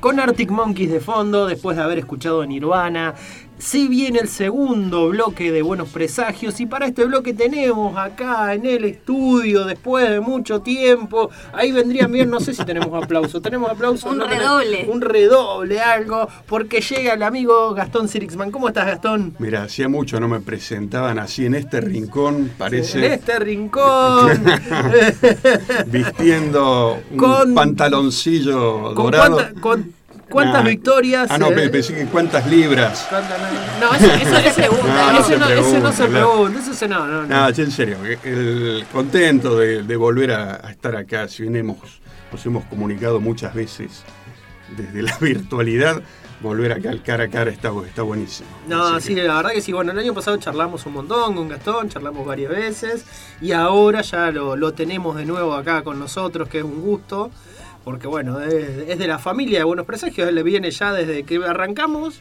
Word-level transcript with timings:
con 0.00 0.18
Arctic 0.18 0.50
Monkeys 0.50 0.90
de 0.90 1.00
fondo, 1.00 1.46
después 1.46 1.76
de 1.76 1.82
haber 1.82 1.98
escuchado 1.98 2.44
Nirvana. 2.46 3.14
Si 3.60 3.88
viene 3.88 4.20
el 4.20 4.28
segundo 4.28 5.10
bloque 5.10 5.52
de 5.52 5.60
Buenos 5.60 5.90
Presagios 5.90 6.58
y 6.60 6.66
para 6.66 6.86
este 6.86 7.04
bloque 7.04 7.34
tenemos 7.34 7.94
acá 7.98 8.54
en 8.54 8.64
el 8.64 8.86
estudio, 8.86 9.66
después 9.66 10.08
de 10.08 10.18
mucho 10.20 10.60
tiempo, 10.62 11.28
ahí 11.52 11.70
vendrían 11.70 12.10
bien, 12.10 12.30
no 12.30 12.40
sé 12.40 12.54
si 12.54 12.64
tenemos 12.64 12.90
aplauso, 13.02 13.42
tenemos 13.42 13.70
aplauso. 13.70 14.08
Un 14.08 14.16
no 14.18 14.26
redoble. 14.26 14.88
un 14.90 15.02
redoble, 15.02 15.78
algo, 15.78 16.26
porque 16.46 16.80
llega 16.80 17.12
el 17.12 17.22
amigo 17.22 17.74
Gastón 17.74 18.08
Sirixman. 18.08 18.50
¿Cómo 18.50 18.68
estás 18.68 18.86
Gastón? 18.86 19.34
Mira, 19.38 19.64
hacía 19.64 19.90
mucho 19.90 20.18
no 20.18 20.26
me 20.28 20.40
presentaban 20.40 21.18
así 21.18 21.44
en 21.44 21.54
este 21.54 21.82
rincón, 21.82 22.50
parece... 22.56 23.04
En 23.04 23.12
este 23.12 23.38
rincón. 23.40 24.42
vistiendo 25.86 26.98
un 27.10 27.16
Con- 27.18 27.54
pantaloncillo 27.54 28.94
¿Con, 28.94 29.10
dorado. 29.10 29.38
con 29.60 29.92
cuántas 30.30 30.62
Nah. 30.64 30.68
victorias? 30.70 31.26
Ah, 31.30 31.38
no, 31.38 31.48
eh? 31.50 31.54
pe- 31.54 31.68
pensé 31.68 31.94
que 31.94 32.06
cuántas 32.06 32.46
libras. 32.46 33.06
¿Cuántas- 33.10 33.38
No, 33.80 33.94
eso, 33.94 34.14
eso 34.14 34.40
se 34.42 34.52
pregunta. 34.60 34.86
No, 34.86 34.94
¿no? 34.94 35.12
no 35.12 35.18
ese, 35.20 35.28
se 35.28 35.38
no, 35.38 35.38
no 35.40 35.46
pregunta, 35.46 35.92
se 35.92 36.06
claro. 36.08 36.30
pregunta, 36.32 36.60
ese 36.60 36.74
se- 36.74 36.88
no, 36.88 37.06
no, 37.06 37.22
no. 37.26 37.26
No, 37.26 37.48
en 37.48 37.70
serio, 37.70 37.96
el, 38.24 38.84
contento 38.92 39.58
de, 39.58 39.82
de 39.82 39.96
volver 39.96 40.32
a, 40.32 40.66
a 40.66 40.70
estar 40.70 40.96
acá. 40.96 41.28
Si 41.28 41.42
bien 41.42 41.56
hemos, 41.56 41.78
nos 42.32 42.46
hemos 42.46 42.64
comunicado 42.64 43.20
muchas 43.20 43.54
veces 43.54 44.02
desde 44.76 45.02
la 45.02 45.16
virtualidad, 45.20 46.00
volver 46.40 46.72
acá 46.72 46.88
al 46.90 47.02
cara 47.02 47.24
a 47.24 47.28
cara 47.28 47.50
está, 47.50 47.70
está 47.86 48.00
buenísimo. 48.02 48.48
No, 48.66 48.86
Así 48.94 49.08
sí, 49.08 49.14
que- 49.16 49.24
la 49.24 49.34
verdad 49.36 49.50
que 49.50 49.60
sí. 49.60 49.72
Bueno, 49.72 49.92
el 49.92 49.98
año 49.98 50.14
pasado 50.14 50.36
charlamos 50.38 50.86
un 50.86 50.94
montón 50.94 51.34
con 51.34 51.48
Gastón, 51.48 51.88
charlamos 51.90 52.26
varias 52.26 52.50
veces 52.50 53.04
y 53.42 53.52
ahora 53.52 54.00
ya 54.02 54.30
lo, 54.30 54.56
lo 54.56 54.72
tenemos 54.72 55.16
de 55.16 55.26
nuevo 55.26 55.52
acá 55.54 55.82
con 55.82 55.98
nosotros, 55.98 56.48
que 56.48 56.58
es 56.58 56.64
un 56.64 56.80
gusto, 56.80 57.30
porque 57.84 58.06
bueno, 58.06 58.40
es, 58.40 58.88
es 58.88 58.98
de 58.98 59.06
la 59.06 59.18
familia 59.18 59.58
de 59.58 59.64
Buenos 59.64 59.86
Presagios, 59.86 60.28
él 60.28 60.34
le 60.34 60.42
viene 60.42 60.70
ya 60.70 60.92
desde 60.92 61.22
que 61.24 61.36
arrancamos. 61.44 62.20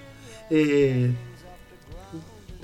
eh, 0.50 1.12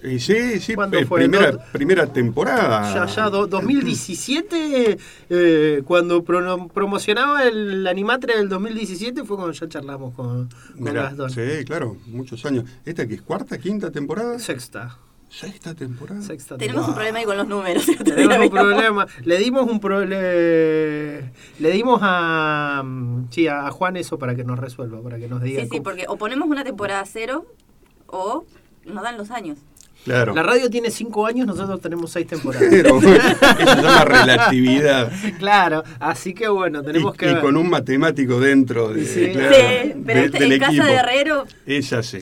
Y 0.04 0.20
sí, 0.20 0.60
sí, 0.60 0.76
¿Cuándo 0.76 0.98
eh, 1.00 1.06
fue? 1.06 1.22
primera, 1.22 1.52
Do- 1.52 1.60
primera 1.72 2.06
temporada. 2.14 2.94
ya, 2.94 3.06
ya, 3.08 3.30
do- 3.30 3.48
2017, 3.48 4.98
eh, 5.30 5.82
cuando 5.86 6.24
pro- 6.24 6.68
promocionaba 6.68 7.44
el 7.44 7.88
Animatre 7.88 8.38
del 8.38 8.48
2017, 8.50 9.24
fue 9.24 9.36
cuando 9.38 9.54
ya 9.54 9.68
charlamos 9.68 10.14
con, 10.14 10.48
con 10.50 10.84
Mirá, 10.84 11.04
Gastón. 11.04 11.30
sí, 11.32 11.66
claro, 11.66 11.98
muchos 12.06 12.46
años. 12.46 12.66
¿Esta 12.86 13.08
que 13.08 13.16
es 13.16 13.22
cuarta, 13.24 13.58
quinta 13.58 13.90
temporada? 13.92 14.38
Sexta. 14.38 14.98
Sexta 15.30 15.76
temporada. 15.76 16.22
Sexta 16.22 16.58
Tenemos 16.58 16.88
un 16.88 16.96
temporada. 16.96 16.96
problema 17.12 17.20
ahí 17.20 17.26
con 17.26 17.38
los 17.38 17.48
números. 17.48 17.86
Tenemos 18.06 18.38
un 18.40 18.50
problema. 18.50 19.08
Le 19.24 19.38
dimos 19.38 19.70
un 19.70 19.80
problema. 19.80 21.32
Le 21.60 21.72
dimos 21.72 22.00
a. 22.02 22.82
mm, 22.86 23.28
Sí, 23.32 23.48
a 23.48 23.70
Juan 23.72 23.98
eso 23.98 24.18
para 24.18 24.36
que 24.36 24.44
nos 24.44 24.58
resuelva, 24.60 25.02
para 25.02 25.18
que 25.18 25.28
nos 25.28 25.42
diga. 25.42 25.64
Sí, 25.64 25.70
sí, 25.72 25.80
porque 25.82 26.06
o 26.08 26.18
ponemos 26.18 26.48
una 26.48 26.64
temporada 26.64 27.04
cero 27.06 27.46
o 28.08 28.46
nos 28.86 29.04
dan 29.04 29.18
los 29.18 29.32
años. 29.32 29.60
Claro. 30.06 30.34
La 30.36 30.44
radio 30.44 30.70
tiene 30.70 30.92
cinco 30.92 31.26
años, 31.26 31.46
nosotros 31.48 31.82
tenemos 31.82 32.12
seis 32.12 32.26
temporadas. 32.28 32.68
Pero 32.70 33.00
eso 33.00 33.10
se 33.10 33.66
llama 33.66 34.06
relatividad. 34.06 35.12
claro, 35.40 35.84
así 36.00 36.34
que 36.34 36.48
bueno, 36.48 36.82
tenemos 36.84 37.16
y, 37.16 37.18
que. 37.18 37.32
y 37.32 37.36
con 37.42 37.58
un 37.58 37.70
matemático 37.70 38.40
dentro 38.40 38.90
de, 38.94 39.06
Sí. 39.06 39.32
claro, 39.34 39.56
sí, 39.56 39.94
pero 40.06 40.22
de- 40.22 40.30
del 40.30 40.52
en 40.54 40.60
casa 40.60 40.72
equipo. 40.74 40.86
de 40.86 40.94
Herrero, 40.94 41.44
Es 41.66 41.86
es 41.88 41.94
así. 41.94 42.20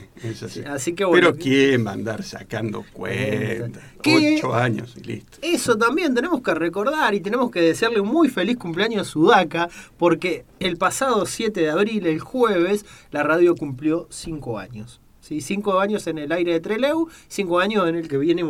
Sí, 0.48 0.62
así 0.66 0.94
que 0.94 1.04
bueno. 1.04 1.28
Pero 1.28 1.38
quién 1.42 1.86
va 1.86 1.90
a 1.90 1.94
andar 1.94 2.22
sacando 2.22 2.84
cuentas. 2.92 3.82
¿Qué? 4.02 4.36
Ocho 4.38 4.54
años 4.54 4.94
y 4.96 5.02
listo. 5.04 5.38
Eso 5.42 5.76
también 5.76 6.14
tenemos 6.14 6.42
que 6.42 6.54
recordar 6.54 7.14
y 7.14 7.20
tenemos 7.20 7.50
que 7.50 7.60
desearle 7.60 8.00
un 8.00 8.08
muy 8.08 8.28
feliz 8.28 8.56
cumpleaños 8.56 9.06
a 9.06 9.10
Sudaca, 9.10 9.68
porque 9.98 10.44
el 10.58 10.76
pasado 10.78 11.26
7 11.26 11.60
de 11.60 11.70
abril, 11.70 12.06
el 12.06 12.20
jueves, 12.20 12.84
la 13.10 13.22
radio 13.22 13.54
cumplió 13.54 14.06
cinco 14.10 14.58
años. 14.58 15.00
¿Sí? 15.24 15.40
Cinco 15.40 15.80
años 15.80 16.06
en 16.06 16.18
el 16.18 16.30
aire 16.32 16.52
de 16.52 16.60
Treleu, 16.60 17.08
cinco 17.28 17.58
años 17.58 17.88
en 17.88 17.96
el 17.96 18.08
que 18.08 18.18
viene 18.18 18.44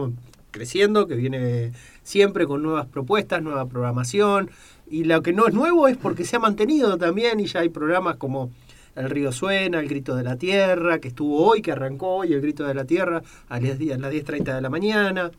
creciendo, 0.50 1.06
que 1.06 1.14
viene 1.14 1.72
siempre 2.02 2.46
con 2.46 2.62
nuevas 2.62 2.86
propuestas, 2.86 3.42
nueva 3.42 3.66
programación. 3.66 4.50
Y 4.88 5.04
lo 5.04 5.22
que 5.22 5.32
no 5.32 5.46
es 5.46 5.54
nuevo 5.54 5.88
es 5.88 5.96
porque 5.96 6.24
se 6.24 6.36
ha 6.36 6.38
mantenido 6.38 6.98
también 6.98 7.40
y 7.40 7.46
ya 7.46 7.60
hay 7.60 7.68
programas 7.68 8.16
como 8.16 8.50
El 8.96 9.08
río 9.10 9.32
suena, 9.32 9.80
El 9.80 9.88
grito 9.88 10.14
de 10.16 10.24
la 10.24 10.36
tierra, 10.36 10.98
que 10.98 11.08
estuvo 11.08 11.44
hoy, 11.46 11.62
que 11.62 11.72
arrancó 11.72 12.16
hoy, 12.16 12.32
El 12.32 12.40
grito 12.40 12.64
de 12.64 12.74
la 12.74 12.84
tierra 12.84 13.22
a 13.48 13.60
las 13.60 13.78
10 13.78 13.94
a 13.94 13.98
las 13.98 14.12
10.30 14.12 14.54
de 14.54 14.60
la 14.60 14.70
mañana 14.70 15.30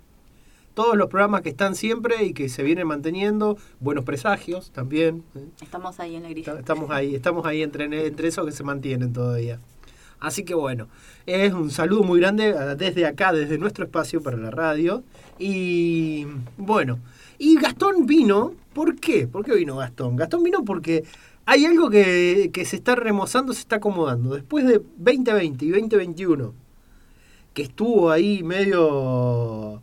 todos 0.75 0.97
los 0.97 1.09
programas 1.09 1.41
que 1.41 1.49
están 1.49 1.73
siempre 1.73 2.25
y 2.25 2.33
que 2.33 2.49
se 2.49 2.61
vienen 2.61 2.85
manteniendo, 2.85 3.57
buenos 3.79 4.03
presagios 4.03 4.71
también. 4.71 5.23
¿eh? 5.33 5.45
estamos 5.61 5.99
ahí 5.99 6.15
en 6.15 6.23
la 6.23 6.29
grilla. 6.29 6.59
Estamos 6.59 6.91
ahí, 6.91 7.15
estamos 7.15 7.45
ahí 7.45 7.63
entre, 7.63 7.85
entre 8.05 8.27
esos 8.27 8.45
que 8.45 8.51
se 8.51 8.63
mantienen 8.63 9.13
todavía. 9.13 9.59
Así 10.25 10.43
que 10.43 10.55
bueno, 10.55 10.87
es 11.27 11.53
un 11.53 11.69
saludo 11.69 12.01
muy 12.01 12.19
grande 12.19 12.51
desde 12.75 13.05
acá, 13.05 13.31
desde 13.31 13.59
nuestro 13.59 13.85
espacio 13.85 14.23
para 14.23 14.37
la 14.37 14.49
radio. 14.49 15.03
Y 15.37 16.25
bueno, 16.57 16.97
y 17.37 17.59
Gastón 17.59 18.07
vino, 18.07 18.55
¿por 18.73 18.95
qué? 18.95 19.27
¿Por 19.27 19.45
qué 19.45 19.53
vino 19.53 19.75
Gastón? 19.77 20.15
Gastón 20.15 20.41
vino 20.41 20.65
porque 20.65 21.03
hay 21.45 21.67
algo 21.67 21.91
que, 21.91 22.49
que 22.51 22.65
se 22.65 22.77
está 22.77 22.95
remozando, 22.95 23.53
se 23.53 23.59
está 23.59 23.75
acomodando. 23.75 24.33
Después 24.33 24.65
de 24.65 24.81
2020 24.97 25.63
y 25.63 25.69
2021, 25.69 26.53
que 27.53 27.61
estuvo 27.61 28.09
ahí 28.09 28.41
medio 28.41 29.79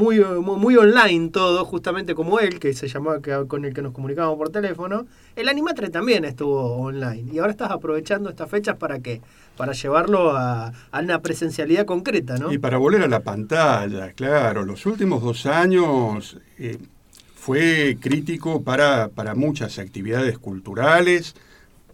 muy, 0.00 0.18
muy, 0.20 0.76
online 0.76 1.28
todo, 1.28 1.64
justamente 1.64 2.14
como 2.14 2.40
él, 2.40 2.58
que 2.58 2.72
se 2.72 2.88
llamaba, 2.88 3.20
que, 3.20 3.44
con 3.46 3.64
el 3.64 3.74
que 3.74 3.82
nos 3.82 3.92
comunicábamos 3.92 4.38
por 4.38 4.50
teléfono, 4.50 5.06
el 5.36 5.48
Animatre 5.48 5.90
también 5.90 6.24
estuvo 6.24 6.76
online. 6.76 7.30
Y 7.32 7.38
ahora 7.38 7.52
estás 7.52 7.70
aprovechando 7.70 8.30
estas 8.30 8.50
fechas 8.50 8.76
para 8.76 9.00
qué? 9.00 9.20
Para 9.56 9.72
llevarlo 9.72 10.32
a, 10.32 10.72
a 10.90 11.00
una 11.00 11.20
presencialidad 11.20 11.84
concreta, 11.84 12.36
¿no? 12.38 12.52
Y 12.52 12.58
para 12.58 12.78
volver 12.78 13.02
a 13.02 13.08
la 13.08 13.20
pantalla, 13.20 14.12
claro, 14.12 14.64
los 14.64 14.86
últimos 14.86 15.22
dos 15.22 15.46
años 15.46 16.38
eh, 16.58 16.78
fue 17.34 17.98
crítico 18.00 18.62
para, 18.62 19.08
para 19.08 19.34
muchas 19.34 19.78
actividades 19.78 20.38
culturales, 20.38 21.34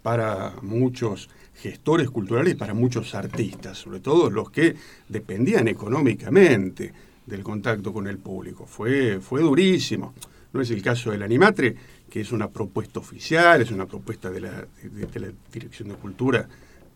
para 0.03 0.55
muchos 0.62 1.28
gestores 1.56 2.11
culturales 2.11 2.55
para 2.55 2.75
muchos 2.75 3.15
artistas, 3.15 3.78
sobre 3.78 4.00
todo 4.00 4.31
los 4.31 4.50
que 4.50 4.77
dependían 5.09 5.69
económicamente 5.69 6.93
del 7.26 7.42
contacto 7.42 7.92
con 7.92 8.06
el 8.06 8.19
público. 8.19 8.66
Fue, 8.66 9.20
fue 9.20 9.41
durísimo. 9.41 10.14
No 10.53 10.60
es 10.60 10.70
el 10.70 10.81
caso 10.81 11.10
del 11.10 11.22
Animatre, 11.22 11.75
que 12.09 12.20
es 12.20 12.32
una 12.32 12.48
propuesta 12.48 13.00
oficial, 13.00 13.60
es 13.60 13.70
una 13.70 13.87
propuesta 13.87 14.31
de 14.31 14.41
la, 14.41 14.66
de- 14.82 15.20
la 15.20 15.28
Dirección 15.53 15.88
de 15.88 15.94
Cultura 15.97 16.48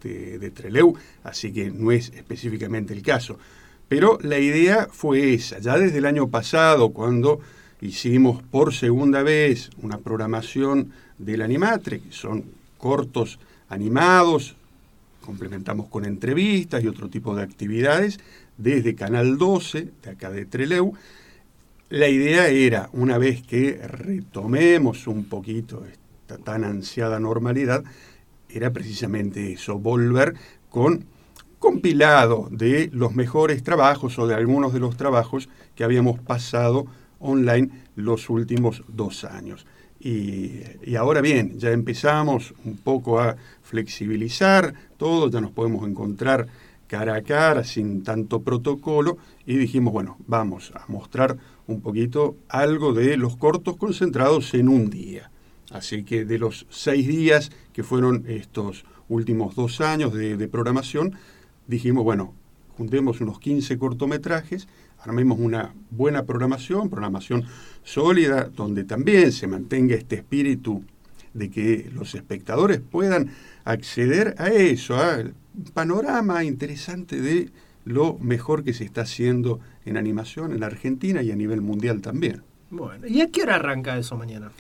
de, 0.03 0.39
de 0.39 0.51
Treleu, 0.51 0.95
así 1.25 1.53
que 1.53 1.71
no 1.71 1.93
es 1.93 2.11
específicamente 2.15 2.95
el 2.95 3.03
caso. 3.03 3.39
Pero 3.89 4.19
la 4.23 4.39
idea 4.39 4.89
fue 4.91 5.35
esa, 5.35 5.59
ya 5.59 5.77
desde 5.77 5.99
el 5.99 6.07
año 6.07 6.29
pasado, 6.29 6.91
cuando 6.91 7.41
hicimos 7.81 8.43
por 8.43 8.73
segunda 8.73 9.23
vez 9.23 9.71
una 9.83 9.99
programación 9.99 10.93
del 11.19 11.43
Animatre, 11.43 12.01
que 12.01 12.13
son 12.13 12.45
cortos 12.79 13.39
animados, 13.69 14.55
complementamos 15.25 15.89
con 15.89 16.05
entrevistas 16.05 16.83
y 16.83 16.87
otro 16.89 17.09
tipo 17.11 17.35
de 17.37 17.43
actividades, 17.43 18.21
desde 18.61 18.95
Canal 18.95 19.39
12, 19.39 19.89
de 20.03 20.11
acá 20.11 20.31
de 20.31 20.45
Treleu. 20.45 20.93
La 21.89 22.09
idea 22.09 22.49
era, 22.49 22.89
una 22.93 23.19
vez 23.19 23.43
que 23.43 23.81
retomemos 23.83 25.07
un 25.07 25.25
poquito 25.25 25.85
esta 25.85 26.39
tan 26.39 26.65
ansiada 26.65 27.19
normalidad, 27.19 27.83
era 28.49 28.71
precisamente 28.73 29.53
eso, 29.53 29.79
volver 29.79 30.35
con 30.69 31.05
compilado 31.59 32.49
de 32.51 32.91
los 32.93 33.15
mejores 33.15 33.63
trabajos 33.63 34.19
o 34.19 34.27
de 34.27 34.35
algunos 34.35 34.73
de 34.73 34.81
los 34.81 34.97
trabajos 34.97 35.49
que 35.75 35.85
habíamos 35.85 36.19
pasado 36.21 36.87
online 37.19 37.71
los 37.97 38.31
últimos 38.31 38.83
dos 38.89 39.25
años. 39.25 39.67
Y, 39.99 40.61
y 40.83 40.97
ahora 40.97 41.21
bien, 41.21 41.59
ya 41.59 41.71
empezamos 41.71 42.55
un 42.65 42.79
poco 42.79 43.21
a 43.21 43.37
flexibilizar 43.63 44.73
todo, 44.97 45.29
ya 45.29 45.41
nos 45.41 45.51
podemos 45.51 45.87
encontrar 45.87 46.47
cara 46.91 47.15
a 47.15 47.23
cara, 47.23 47.63
sin 47.63 48.03
tanto 48.03 48.43
protocolo, 48.43 49.17
y 49.47 49.57
dijimos, 49.57 49.93
bueno, 49.93 50.19
vamos 50.27 50.73
a 50.75 50.91
mostrar 50.91 51.37
un 51.69 51.81
poquito 51.81 52.37
algo 52.49 52.93
de 52.93 53.17
los 53.17 53.37
cortos 53.37 53.77
concentrados 53.77 54.55
en 54.55 54.69
un 54.69 54.91
día. 54.91 55.31
Así 55.71 56.03
que 56.03 56.25
de 56.25 56.39
los 56.39 56.67
seis 56.69 57.07
días 57.07 57.53
que 57.73 57.85
fueron 57.85 58.25
estos 58.27 58.85
últimos 59.09 59.55
dos 59.55 59.81
años 59.81 60.13
de, 60.13 60.37
de 60.37 60.49
programación, 60.49 61.15
dijimos, 61.69 62.03
bueno, 62.03 62.35
juntemos 62.77 63.21
unos 63.21 63.39
15 63.39 63.79
cortometrajes, 63.79 64.67
armemos 64.99 65.39
una 65.39 65.73
buena 65.93 66.25
programación, 66.25 66.91
programación 66.91 67.45
sólida, 67.85 68.51
donde 68.53 68.83
también 68.83 69.31
se 69.31 69.47
mantenga 69.47 69.95
este 69.95 70.17
espíritu 70.17 70.83
de 71.35 71.51
que 71.51 71.89
los 71.95 72.17
espectadores 72.17 72.81
puedan 72.81 73.31
acceder 73.71 74.35
a 74.39 74.49
eso, 74.49 74.97
al 74.97 75.35
panorama 75.75 76.45
interesante 76.45 77.21
de 77.21 77.51
lo 77.85 78.19
mejor 78.19 78.65
que 78.65 78.73
se 78.73 78.85
está 78.85 79.03
haciendo 79.03 79.61
en 79.85 79.97
animación 79.97 80.53
en 80.53 80.63
Argentina 80.63 81.23
y 81.23 81.31
a 81.31 81.37
nivel 81.37 81.61
mundial 81.61 82.01
también. 82.01 82.43
Bueno, 82.71 83.07
¿y 83.07 83.21
a 83.21 83.29
qué 83.29 83.43
hora 83.43 83.57
arranca 83.57 83.99
eso 83.99 84.17
mañana? 84.17 84.53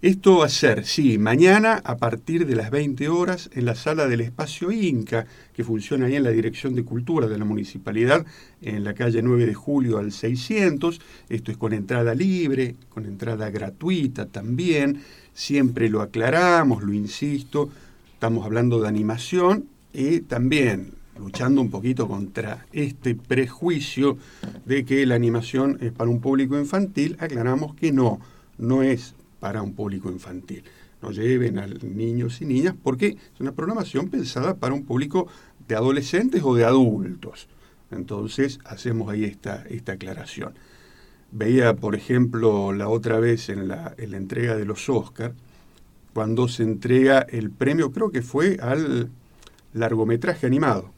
Esto 0.00 0.36
va 0.38 0.46
a 0.46 0.48
ser, 0.48 0.84
sí, 0.84 1.18
mañana 1.18 1.80
a 1.82 1.96
partir 1.96 2.46
de 2.46 2.54
las 2.54 2.70
20 2.70 3.08
horas 3.08 3.50
en 3.52 3.64
la 3.64 3.74
sala 3.74 4.06
del 4.06 4.20
Espacio 4.20 4.70
Inca, 4.70 5.26
que 5.52 5.64
funciona 5.64 6.06
ahí 6.06 6.14
en 6.14 6.22
la 6.22 6.30
Dirección 6.30 6.76
de 6.76 6.84
Cultura 6.84 7.26
de 7.26 7.36
la 7.36 7.44
Municipalidad, 7.44 8.24
en 8.62 8.84
la 8.84 8.94
calle 8.94 9.22
9 9.22 9.46
de 9.46 9.54
Julio 9.54 9.98
al 9.98 10.12
600. 10.12 11.00
Esto 11.28 11.50
es 11.50 11.56
con 11.56 11.72
entrada 11.72 12.14
libre, 12.14 12.76
con 12.88 13.06
entrada 13.06 13.50
gratuita 13.50 14.26
también. 14.26 15.02
Siempre 15.34 15.88
lo 15.88 16.00
aclaramos, 16.00 16.84
lo 16.84 16.92
insisto. 16.92 17.68
Estamos 18.18 18.44
hablando 18.44 18.80
de 18.80 18.88
animación 18.88 19.68
y 19.92 20.22
también 20.22 20.94
luchando 21.20 21.60
un 21.60 21.70
poquito 21.70 22.08
contra 22.08 22.66
este 22.72 23.14
prejuicio 23.14 24.18
de 24.66 24.84
que 24.84 25.06
la 25.06 25.14
animación 25.14 25.78
es 25.80 25.92
para 25.92 26.10
un 26.10 26.20
público 26.20 26.58
infantil. 26.58 27.16
Aclaramos 27.20 27.76
que 27.76 27.92
no, 27.92 28.18
no 28.58 28.82
es 28.82 29.14
para 29.38 29.62
un 29.62 29.72
público 29.72 30.10
infantil. 30.10 30.64
No 31.00 31.12
lleven 31.12 31.60
a 31.60 31.68
niños 31.68 32.42
y 32.42 32.46
niñas 32.46 32.74
porque 32.82 33.18
es 33.32 33.40
una 33.40 33.52
programación 33.52 34.08
pensada 34.08 34.56
para 34.56 34.74
un 34.74 34.84
público 34.84 35.28
de 35.68 35.76
adolescentes 35.76 36.42
o 36.42 36.56
de 36.56 36.64
adultos. 36.64 37.46
Entonces 37.92 38.58
hacemos 38.64 39.10
ahí 39.10 39.22
esta, 39.22 39.64
esta 39.70 39.92
aclaración. 39.92 40.54
Veía, 41.30 41.76
por 41.76 41.94
ejemplo, 41.94 42.72
la 42.72 42.88
otra 42.88 43.20
vez 43.20 43.48
en 43.48 43.68
la, 43.68 43.94
en 43.96 44.10
la 44.10 44.16
entrega 44.16 44.56
de 44.56 44.64
los 44.64 44.88
Oscars, 44.88 45.36
cuando 46.12 46.48
se 46.48 46.62
entrega 46.62 47.20
el 47.20 47.50
premio, 47.50 47.92
creo 47.92 48.10
que 48.10 48.22
fue 48.22 48.58
al 48.60 49.10
largometraje 49.72 50.46
animado. 50.46 50.92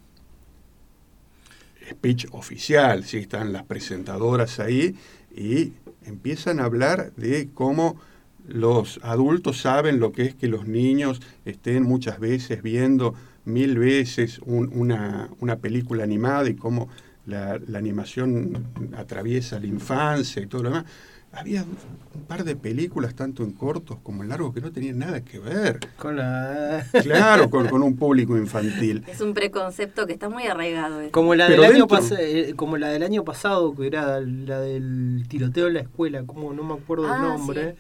Speech 1.90 2.28
oficial, 2.32 3.04
sí, 3.04 3.18
están 3.18 3.52
las 3.52 3.64
presentadoras 3.64 4.60
ahí 4.60 4.94
y 5.34 5.72
empiezan 6.04 6.60
a 6.60 6.64
hablar 6.64 7.12
de 7.16 7.48
cómo 7.52 8.00
los 8.46 9.00
adultos 9.02 9.60
saben 9.60 10.00
lo 10.00 10.12
que 10.12 10.22
es 10.22 10.34
que 10.34 10.48
los 10.48 10.66
niños 10.66 11.20
estén 11.44 11.82
muchas 11.82 12.18
veces 12.18 12.62
viendo 12.62 13.14
mil 13.44 13.78
veces 13.78 14.40
una, 14.44 15.30
una, 15.40 15.56
película 15.56 16.04
animada 16.04 16.48
y 16.48 16.54
cómo 16.54 16.88
la, 17.26 17.58
la, 17.66 17.78
animación 17.78 18.66
atraviesa 18.96 19.58
la 19.58 19.66
infancia 19.66 20.42
y 20.42 20.46
todo 20.46 20.64
lo 20.64 20.70
demás. 20.70 20.84
Había 21.32 21.62
un 21.62 22.24
par 22.26 22.44
de 22.44 22.56
películas, 22.56 23.14
tanto 23.14 23.44
en 23.44 23.52
cortos 23.52 23.98
como 24.02 24.22
en 24.22 24.28
largos, 24.28 24.52
que 24.52 24.60
no 24.60 24.72
tenían 24.72 24.98
nada 24.98 25.24
que 25.24 25.38
ver. 25.38 25.78
Con 25.96 26.16
la... 26.16 26.84
Claro, 27.02 27.50
con, 27.50 27.68
con 27.70 27.82
un 27.82 27.96
público 27.96 28.36
infantil. 28.36 29.04
Es 29.06 29.20
un 29.20 29.32
preconcepto 29.32 30.06
que 30.06 30.12
está 30.12 30.28
muy 30.28 30.44
arraigado. 30.44 31.00
Como 31.12 31.34
la, 31.34 31.48
del 31.48 31.62
año 31.62 31.86
eh, 32.18 32.54
como 32.56 32.76
la 32.78 32.88
del 32.88 33.04
año 33.04 33.24
pasado, 33.24 33.74
que 33.76 33.86
era 33.86 34.20
la 34.20 34.60
del 34.60 35.24
tiroteo 35.28 35.68
en 35.68 35.74
la 35.74 35.80
escuela, 35.80 36.24
como 36.24 36.52
no 36.52 36.64
me 36.64 36.74
acuerdo 36.74 37.04
el 37.04 37.12
ah, 37.12 37.22
nombre 37.22 37.76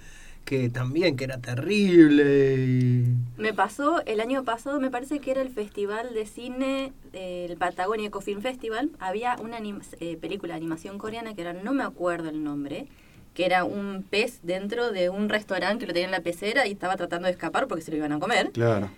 que 0.50 0.68
también, 0.68 1.16
que 1.16 1.24
era 1.24 1.38
terrible. 1.38 3.04
Me 3.36 3.54
pasó, 3.54 4.04
el 4.04 4.20
año 4.20 4.42
pasado 4.42 4.80
me 4.80 4.90
parece 4.90 5.20
que 5.20 5.30
era 5.30 5.42
el 5.42 5.50
Festival 5.50 6.12
de 6.12 6.26
Cine, 6.26 6.92
el 7.12 7.56
Patagonia 7.56 8.08
Eco 8.08 8.20
Film 8.20 8.40
Festival, 8.40 8.90
había 8.98 9.36
una 9.36 9.58
eh, 10.00 10.16
película 10.16 10.54
de 10.54 10.58
animación 10.58 10.98
coreana 10.98 11.34
que 11.34 11.42
era, 11.42 11.52
no 11.52 11.72
me 11.72 11.84
acuerdo 11.84 12.30
el 12.30 12.42
nombre, 12.42 12.88
que 13.34 13.46
era 13.46 13.64
un 13.64 14.04
pez 14.08 14.40
dentro 14.42 14.90
de 14.90 15.08
un 15.08 15.28
restaurante 15.28 15.80
que 15.80 15.86
lo 15.86 15.92
tenía 15.92 16.06
en 16.06 16.12
la 16.12 16.20
pecera 16.20 16.66
y 16.66 16.72
estaba 16.72 16.96
tratando 16.96 17.26
de 17.26 17.32
escapar 17.32 17.68
porque 17.68 17.82
se 17.82 17.90
lo 17.90 17.96
iban 17.96 18.12
a 18.12 18.18
comer. 18.18 18.50
Claro. 18.52 18.90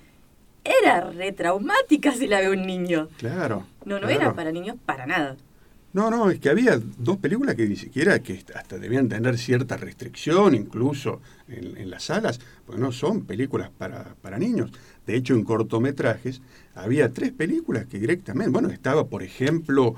Era 0.65 1.11
re 1.11 1.33
traumática 1.33 2.13
si 2.13 2.27
la 2.27 2.41
ve 2.41 2.51
un 2.51 2.67
niño. 2.67 3.09
Claro. 3.19 3.67
No, 3.85 3.99
no 3.99 4.09
era 4.09 4.35
para 4.35 4.53
niños 4.53 4.77
para 4.87 5.07
nada. 5.07 5.37
No, 5.93 6.11
no, 6.11 6.31
es 6.31 6.41
que 6.41 6.49
había 6.49 6.81
dos 6.99 7.19
películas 7.19 7.55
que 7.55 7.67
ni 7.67 7.77
siquiera, 7.77 8.21
que 8.21 8.43
hasta 8.55 8.79
debían 8.79 9.11
tener 9.11 9.37
cierta 9.37 9.77
restricción 9.77 10.55
incluso 10.55 11.21
en, 11.49 11.91
las 11.91 12.05
salas, 12.05 12.41
porque 12.65 12.81
no 12.81 12.93
son 12.93 13.27
películas 13.27 13.69
para, 13.77 14.15
para, 14.23 14.39
niños. 14.39 14.71
De 15.07 15.17
hecho, 15.17 15.35
en 15.35 15.45
cortometrajes 15.45 16.41
había 16.75 17.13
tres 17.13 17.33
películas 17.33 17.85
que 17.85 17.99
directamente, 17.99 18.51
bueno, 18.51 18.71
estaba 18.71 19.07
por 19.09 19.23
ejemplo 19.23 19.95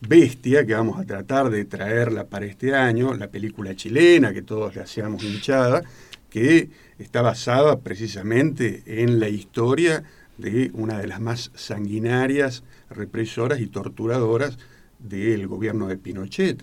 Bestia, 0.00 0.66
que 0.66 0.74
vamos 0.74 1.00
a 1.00 1.04
tratar 1.04 1.50
de 1.50 1.64
traerla 1.64 2.24
para 2.24 2.46
este 2.46 2.74
año, 2.74 3.14
la 3.14 3.28
película 3.28 3.74
chilena 3.74 4.34
que 4.34 4.42
todos 4.42 4.74
le 4.74 4.82
hacíamos 4.82 5.24
hinchada, 5.24 5.82
que 6.28 6.68
está 6.98 7.22
basada 7.22 7.80
precisamente 7.80 8.82
en 8.86 9.18
la 9.18 9.28
historia 9.28 10.04
de 10.36 10.70
una 10.74 10.98
de 10.98 11.06
las 11.06 11.20
más 11.20 11.50
sanguinarias, 11.54 12.62
represoras 12.90 13.60
y 13.60 13.68
torturadoras 13.68 14.58
del 14.98 15.46
gobierno 15.46 15.88
de 15.88 15.96
Pinochet. 15.96 16.62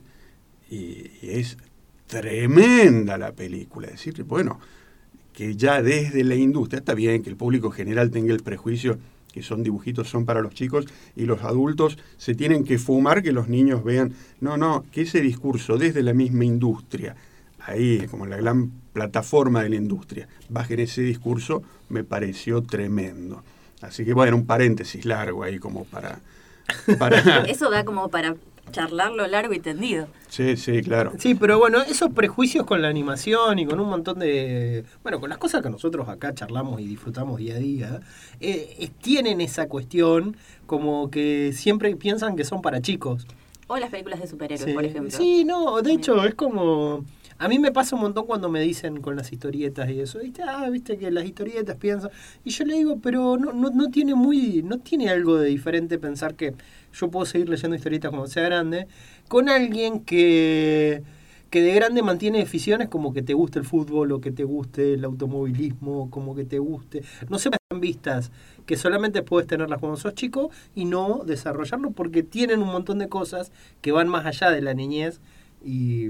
Y, 0.70 1.10
es 1.24 1.58
tremenda 2.06 3.18
la 3.18 3.32
película. 3.32 3.88
Es 3.88 3.94
decir, 3.94 4.24
bueno, 4.24 4.60
que 5.34 5.56
ya 5.56 5.82
desde 5.82 6.24
la 6.24 6.36
industria, 6.36 6.80
está 6.80 6.94
bien 6.94 7.24
que 7.24 7.32
el 7.32 7.36
público 7.36 7.72
general 7.72 8.12
tenga 8.12 8.34
el 8.34 8.44
prejuicio 8.44 9.00
que 9.34 9.42
son 9.42 9.64
dibujitos, 9.64 10.08
son 10.08 10.26
para 10.26 10.42
los 10.42 10.54
chicos, 10.54 10.86
y 11.16 11.26
los 11.26 11.42
adultos 11.44 11.98
se 12.18 12.36
tienen 12.36 12.64
que 12.64 12.78
fumar 12.78 13.24
que 13.24 13.34
los 13.34 13.50
niños 13.50 13.84
vean. 13.84 14.14
No, 14.40 14.56
no, 14.56 14.86
que 14.92 15.02
ese 15.02 15.20
discurso 15.20 15.78
desde 15.78 16.04
la 16.04 16.14
misma 16.14 16.46
industria, 16.46 17.16
ahí 17.60 18.08
como 18.08 18.28
la 18.28 18.38
gran 18.38 18.72
plataforma 18.94 19.64
de 19.64 19.70
la 19.70 19.76
industria, 19.76 20.28
bajen 20.50 20.80
ese 20.80 21.02
discurso, 21.02 21.64
me 21.90 22.04
pareció 22.04 22.62
tremendo. 22.62 23.44
Así 23.82 24.06
que 24.06 24.14
bueno, 24.14 24.38
un 24.38 24.46
paréntesis 24.46 25.04
largo 25.04 25.44
ahí 25.44 25.58
como 25.58 25.84
para, 25.86 26.20
Eso 27.48 27.70
da 27.70 27.84
como 27.84 28.10
para 28.10 28.36
charlarlo 28.72 29.28
largo 29.28 29.54
y 29.54 29.60
tendido. 29.60 30.08
Sí, 30.30 30.58
sí, 30.58 30.82
claro. 30.82 31.14
Sí, 31.20 31.36
pero 31.36 31.60
bueno, 31.60 31.82
esos 31.82 32.12
prejuicios 32.12 32.66
con 32.66 32.82
la 32.82 32.88
animación 32.88 33.60
y 33.60 33.66
con 33.66 33.80
un 33.80 33.90
montón 33.90 34.20
de... 34.20 34.84
Bueno, 35.04 35.20
con 35.20 35.30
las 35.30 35.38
cosas 35.38 35.62
que 35.62 35.70
nosotros 35.70 36.10
acá 36.10 36.34
charlamos 36.34 36.82
y 36.82 36.86
disfrutamos 36.86 37.38
día 37.38 37.56
a 37.56 37.60
día, 37.60 38.00
eh, 38.40 38.90
tienen 39.02 39.42
esa 39.42 39.68
cuestión 39.68 40.38
como 40.66 41.12
que 41.12 41.52
siempre 41.54 41.96
piensan 41.96 42.36
que 42.36 42.46
son 42.46 42.62
para 42.62 42.82
chicos. 42.82 43.28
O 43.68 43.78
las 43.78 43.90
películas 43.90 44.20
de 44.20 44.28
superhéroes, 44.28 44.74
por 44.74 44.86
ejemplo. 44.86 45.12
Sí, 45.12 45.44
no, 45.46 45.82
de 45.82 45.94
hecho 45.94 46.24
es 46.26 46.36
como... 46.36 47.06
A 47.40 47.48
mí 47.48 47.60
me 47.60 47.72
pasa 47.72 47.96
un 47.96 48.04
montón 48.04 48.26
cuando 48.26 48.48
me 48.48 48.62
dicen 48.62 49.02
con 49.02 49.16
las 49.16 49.34
historietas 49.34 49.90
y 49.90 50.00
eso, 50.00 50.20
¿viste? 50.20 50.44
Ah, 50.44 50.70
viste 50.70 50.98
que 50.98 51.12
las 51.12 51.26
historietas 51.26 51.76
piensan. 51.76 52.12
Y 52.46 52.52
yo 52.52 52.64
le 52.64 52.76
digo, 52.76 53.00
pero 53.02 53.38
no, 53.38 53.52
no, 53.52 53.70
no 53.70 53.90
tiene 53.90 54.16
muy, 54.16 54.62
no 54.64 54.78
tiene 54.78 55.10
algo 55.10 55.38
de 55.38 55.50
diferente 55.50 55.98
pensar 55.98 56.36
que 56.36 56.54
yo 56.94 57.10
puedo 57.10 57.26
seguir 57.26 57.50
leyendo 57.50 57.76
historietas 57.76 58.10
cuando 58.12 58.28
sea 58.28 58.44
grande, 58.44 58.88
con 59.28 59.50
alguien 59.50 60.02
que, 60.02 61.04
que 61.50 61.62
de 61.62 61.74
grande 61.74 62.02
mantiene 62.02 62.42
aficiones 62.42 62.90
como 62.90 63.14
que 63.14 63.22
te 63.22 63.34
guste 63.34 63.60
el 63.60 63.66
fútbol 63.66 64.12
o 64.12 64.22
que 64.22 64.32
te 64.32 64.44
guste 64.44 64.94
el 64.94 65.06
automovilismo, 65.06 66.10
como 66.10 66.36
que 66.36 66.46
te 66.46 66.60
guste. 66.60 67.04
No 67.30 67.40
se 67.40 67.50
pasan 67.52 67.82
vistas 67.82 68.32
que 68.66 68.78
solamente 68.78 69.24
puedes 69.24 69.48
tenerlas 69.48 69.80
cuando 69.80 69.98
sos 69.98 70.14
chico 70.14 70.50
y 70.76 70.86
no 70.86 71.24
desarrollarlo 71.26 71.92
porque 71.92 72.24
tienen 72.24 72.62
un 72.62 72.70
montón 72.70 73.00
de 73.00 73.10
cosas 73.10 73.52
que 73.82 73.92
van 73.92 74.08
más 74.08 74.26
allá 74.26 74.52
de 74.52 74.62
la 74.62 74.74
niñez 74.74 75.20
y 75.64 76.10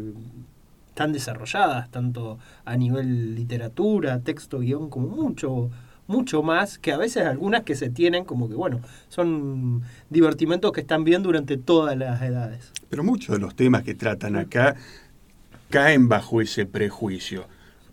tan 0.93 1.11
desarrolladas, 1.11 1.89
tanto 1.89 2.37
a 2.65 2.77
nivel 2.77 3.35
literatura, 3.35 4.19
texto, 4.19 4.59
guion, 4.59 4.89
como 4.89 5.07
mucho, 5.07 5.71
mucho 6.07 6.43
más, 6.43 6.77
que 6.77 6.91
a 6.91 6.97
veces 6.97 7.25
algunas 7.25 7.63
que 7.63 7.75
se 7.75 7.89
tienen 7.89 8.25
como 8.25 8.49
que, 8.49 8.55
bueno, 8.55 8.81
son 9.09 9.83
divertimentos 10.09 10.71
que 10.71 10.81
están 10.81 11.03
bien 11.03 11.23
durante 11.23 11.57
todas 11.57 11.97
las 11.97 12.21
edades. 12.21 12.71
Pero 12.89 13.03
muchos 13.03 13.35
de 13.35 13.39
los 13.39 13.55
temas 13.55 13.83
que 13.83 13.95
tratan 13.95 14.35
acá 14.35 14.75
caen 15.69 16.07
bajo 16.09 16.41
ese 16.41 16.65
prejuicio. 16.65 17.45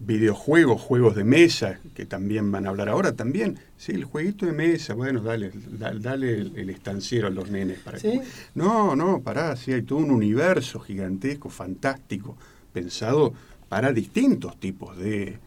Videojuegos, 0.03 0.81
juegos 0.81 1.15
de 1.15 1.25
mesa, 1.25 1.79
que 1.95 2.07
también 2.07 2.51
van 2.51 2.67
a 2.67 2.71
hablar 2.71 2.89
ahora 2.89 3.13
también. 3.13 3.59
Sí, 3.77 3.93
el 3.93 4.05
jueguito 4.05 4.47
de 4.47 4.53
mesa, 4.53 4.95
bueno, 4.95 5.21
dale, 5.21 5.51
dale, 5.99 6.41
el, 6.41 6.71
estanciero 6.71 7.27
a 7.27 7.31
los 7.31 7.51
nenes 7.51 7.79
para 7.81 7.99
que... 7.99 8.23
No, 8.55 8.97
no, 8.97 9.21
pará, 9.21 9.57
sí, 9.57 9.73
hay 9.73 9.83
todo 9.83 9.99
un 9.99 10.11
universo 10.11 10.81
gigantesco, 10.81 11.51
fantástico, 11.51 12.37
pensado 12.73 13.35
para 13.69 13.93
distintos 13.93 14.59
tipos 14.59 14.97
de, 14.97 15.39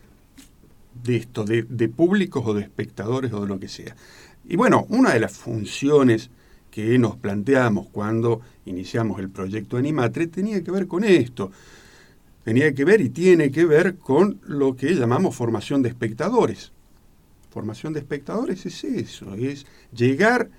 de 1.03 1.17
esto, 1.17 1.43
de, 1.43 1.63
de, 1.63 1.89
públicos 1.89 2.43
o 2.45 2.53
de 2.53 2.61
espectadores 2.61 3.33
o 3.33 3.41
de 3.41 3.47
lo 3.47 3.59
que 3.59 3.67
sea. 3.67 3.95
Y 4.47 4.55
bueno, 4.55 4.85
una 4.89 5.13
de 5.13 5.19
las 5.19 5.33
funciones 5.33 6.29
que 6.69 6.97
nos 6.97 7.15
planteamos 7.17 7.87
cuando 7.91 8.41
iniciamos 8.65 9.19
el 9.19 9.29
proyecto 9.29 9.77
Animatre 9.77 10.27
tenía 10.27 10.63
que 10.63 10.71
ver 10.71 10.87
con 10.87 11.03
esto. 11.03 11.51
Tenía 12.43 12.73
que 12.73 12.83
ver 12.83 12.99
y 12.99 13.09
tiene 13.09 13.51
que 13.51 13.65
ver 13.65 13.95
con 13.97 14.41
lo 14.45 14.75
que 14.75 14.95
llamamos 14.95 15.35
formación 15.35 15.81
de 15.81 15.89
espectadores. 15.89 16.71
Formación 17.51 17.93
de 17.93 17.99
espectadores 17.99 18.65
es 18.65 18.83
eso, 18.83 19.35
es 19.35 19.65
llegar 19.95 20.49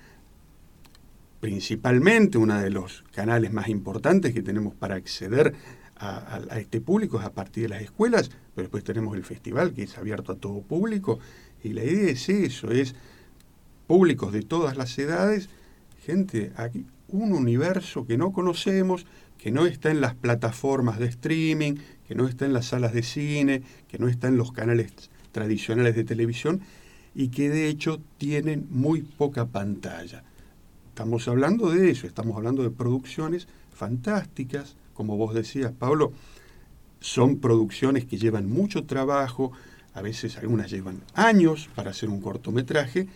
principalmente, 1.41 2.37
uno 2.39 2.59
de 2.59 2.71
los 2.71 3.03
canales 3.13 3.53
más 3.53 3.67
importantes 3.67 4.33
que 4.33 4.41
tenemos 4.41 4.73
para 4.73 4.95
acceder 4.95 5.53
a, 5.97 6.41
este 6.57 6.81
público 6.81 7.19
es 7.19 7.25
a 7.25 7.33
partir 7.33 7.63
de 7.63 7.69
las 7.69 7.81
escuelas, 7.81 8.29
pero 8.53 8.65
después 8.65 8.83
tenemos 8.83 9.15
el 9.15 9.23
festival 9.23 9.73
que 9.73 9.83
es 9.83 9.97
abierto 9.97 10.33
a 10.33 10.35
todo 10.35 10.61
público 10.61 11.19
y 11.63 11.69
la 11.69 11.83
idea 11.83 12.11
es 12.11 12.29
eso, 12.29 12.71
es 12.71 12.95
públicos 13.87 14.33
de 14.33 14.41
todas 14.41 14.77
las 14.77 14.97
edades, 14.97 15.49
gente, 16.05 16.51
aquí 16.57 16.85
un 17.07 17.33
universo 17.33 18.05
que 18.05 18.17
no 18.17 18.31
conocemos, 18.31 19.05
que 19.37 19.51
no 19.51 19.65
está 19.65 19.91
en 19.91 20.01
las 20.01 20.15
plataformas 20.15 20.99
de 20.99 21.07
streaming, 21.07 21.75
que 22.07 22.15
no 22.15 22.27
está 22.27 22.45
en 22.45 22.53
las 22.53 22.67
salas 22.67 22.93
de 22.93 23.03
cine, 23.03 23.61
que 23.87 23.99
no 23.99 24.07
está 24.07 24.27
en 24.27 24.37
los 24.37 24.51
canales 24.51 24.91
tradicionales 25.31 25.95
de 25.95 26.03
televisión 26.03 26.61
y 27.13 27.29
que 27.29 27.49
de 27.49 27.67
hecho 27.67 28.01
tienen 28.17 28.67
muy 28.69 29.01
poca 29.01 29.45
pantalla. 29.45 30.23
Estamos 30.89 31.27
hablando 31.27 31.69
de 31.69 31.91
eso, 31.91 32.07
estamos 32.07 32.35
hablando 32.37 32.63
de 32.63 32.71
producciones 32.71 33.47
fantásticas, 33.73 34.75
como 34.95 35.17
vos 35.17 35.35
decías, 35.35 35.71
Pablo, 35.71 36.11
son 36.99 37.37
producciones 37.37 38.05
que 38.05 38.17
llevan 38.17 38.49
mucho 38.49 38.85
trabajo, 38.85 39.51
a 39.93 40.01
veces 40.01 40.37
algunas 40.37 40.71
llevan 40.71 41.01
años 41.13 41.69
para 41.75 41.91
hacer 41.91 42.09
un 42.09 42.21
cortometraje, 42.21 43.07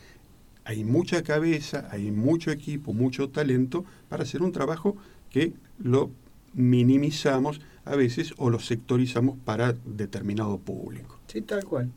hay 0.63 0.83
mucha 0.83 1.24
cabeza, 1.24 1.88
hay 1.91 2.12
mucho 2.12 2.51
equipo, 2.51 2.93
mucho 2.93 3.29
talento 3.29 3.86
para 4.07 4.24
hacer 4.24 4.43
un 4.43 4.51
trabajo 4.51 4.95
que 5.31 5.53
lo 5.79 6.12
minimizamos 6.53 7.62
a 7.86 7.95
veces 7.95 8.33
o 8.38 8.50
lo 8.50 8.59
sectorizamos 8.59 9.38
para 9.43 9.74
determinado 9.86 10.59
público. 10.59 11.19
Sí, 11.27 11.41
tal 11.41 11.65
cual. 11.65 11.89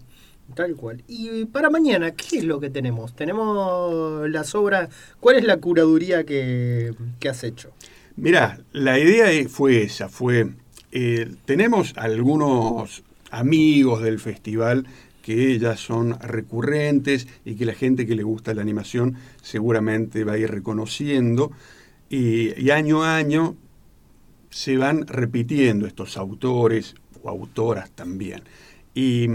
Tal 0.55 0.75
cual. 0.75 1.03
Y 1.07 1.47
para 1.47 1.71
mañana, 1.71 2.13
¿qué 2.13 2.39
es 2.39 2.45
lo 2.45 2.61
que 2.61 2.69
tenemos? 2.69 3.15
Tenemos 3.15 4.29
las 4.29 4.55
obras. 4.55 4.91
¿Cuál 5.21 5.37
es 5.37 5.45
la 5.45 5.57
curaduría 5.59 6.25
que, 6.25 6.95
has 7.29 7.45
hecho? 7.45 7.73
Mirá, 8.17 8.61
la 8.73 8.99
idea 8.99 9.49
fue 9.49 9.83
esa, 9.83 10.09
fue. 10.09 10.51
Eh, 10.91 11.31
tenemos 11.45 11.95
algunos 11.97 13.03
amigos 13.31 14.03
del 14.03 14.19
festival 14.19 14.87
que 15.23 15.59
ya 15.59 15.77
son 15.77 16.19
recurrentes 16.21 17.29
y 17.45 17.55
que 17.55 17.65
la 17.65 17.75
gente 17.75 18.07
que 18.07 18.17
le 18.17 18.23
gusta 18.23 18.55
la 18.55 18.63
animación 18.63 19.17
seguramente 19.41 20.25
va 20.25 20.33
a 20.33 20.39
ir 20.39 20.51
reconociendo. 20.51 21.53
y 22.11 22.71
año 22.71 23.05
a 23.05 23.17
año 23.17 23.57
se 24.53 24.77
van 24.77 25.07
repitiendo 25.07 25.87
estos 25.87 26.17
autores 26.17 26.95
o 27.23 27.31
autoras 27.31 27.91
también. 27.91 28.43
Y, 28.95 29.27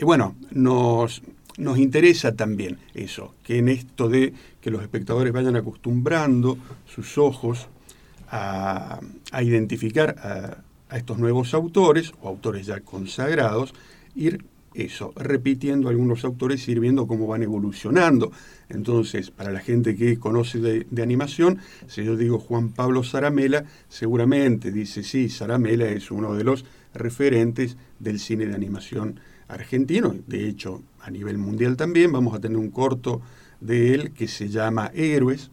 bueno, 0.00 0.36
nos, 0.52 1.22
nos 1.56 1.78
interesa 1.78 2.34
también 2.36 2.78
eso, 2.94 3.34
que 3.42 3.58
en 3.58 3.68
esto 3.68 4.08
de 4.08 4.32
que 4.60 4.70
los 4.70 4.82
espectadores 4.82 5.32
vayan 5.32 5.56
acostumbrando 5.56 6.56
sus 6.86 7.18
ojos 7.18 7.68
a, 8.30 9.00
identificar 9.40 10.62
a, 10.90 10.96
estos 10.96 11.18
nuevos 11.18 11.54
autores 11.54 12.12
o 12.22 12.28
autores 12.28 12.66
ya 12.66 12.80
consagrados, 12.80 13.74
ir 14.14 14.44
eso, 14.74 15.12
repitiendo 15.16 15.88
algunos 15.88 16.24
autores 16.24 16.68
y 16.68 16.72
ir 16.72 16.80
viendo 16.80 17.06
cómo 17.06 17.26
van 17.26 17.42
evolucionando. 17.42 18.30
Entonces, 18.68 19.30
para 19.30 19.50
la 19.50 19.60
gente 19.60 19.96
que 19.96 20.18
conoce 20.18 20.58
de, 20.60 21.02
animación, 21.02 21.58
si 21.88 22.04
yo 22.04 22.16
digo 22.16 22.38
Juan 22.38 22.70
Pablo 22.70 23.02
Zaramela, 23.02 23.64
seguramente 23.88 24.70
dice, 24.70 25.02
sí, 25.02 25.28
Zaramela 25.28 25.88
es 25.88 26.10
uno 26.10 26.34
de 26.34 26.44
los 26.44 26.64
referentes 26.94 27.76
del 27.98 28.18
cine 28.20 28.46
de 28.46 28.54
animación 28.54 29.20
argentino, 29.48 30.14
de 30.26 30.48
hecho, 30.48 30.82
a 31.00 31.10
nivel 31.10 31.38
mundial 31.38 31.76
también, 31.76 32.12
vamos 32.12 32.34
a 32.34 32.40
tener 32.40 32.58
un 32.58 32.70
corto 32.70 33.22
de 33.60 33.94
él 33.94 34.12
que 34.12 34.28
se 34.28 34.48
llama 34.48 34.90
Héroes, 34.94 35.50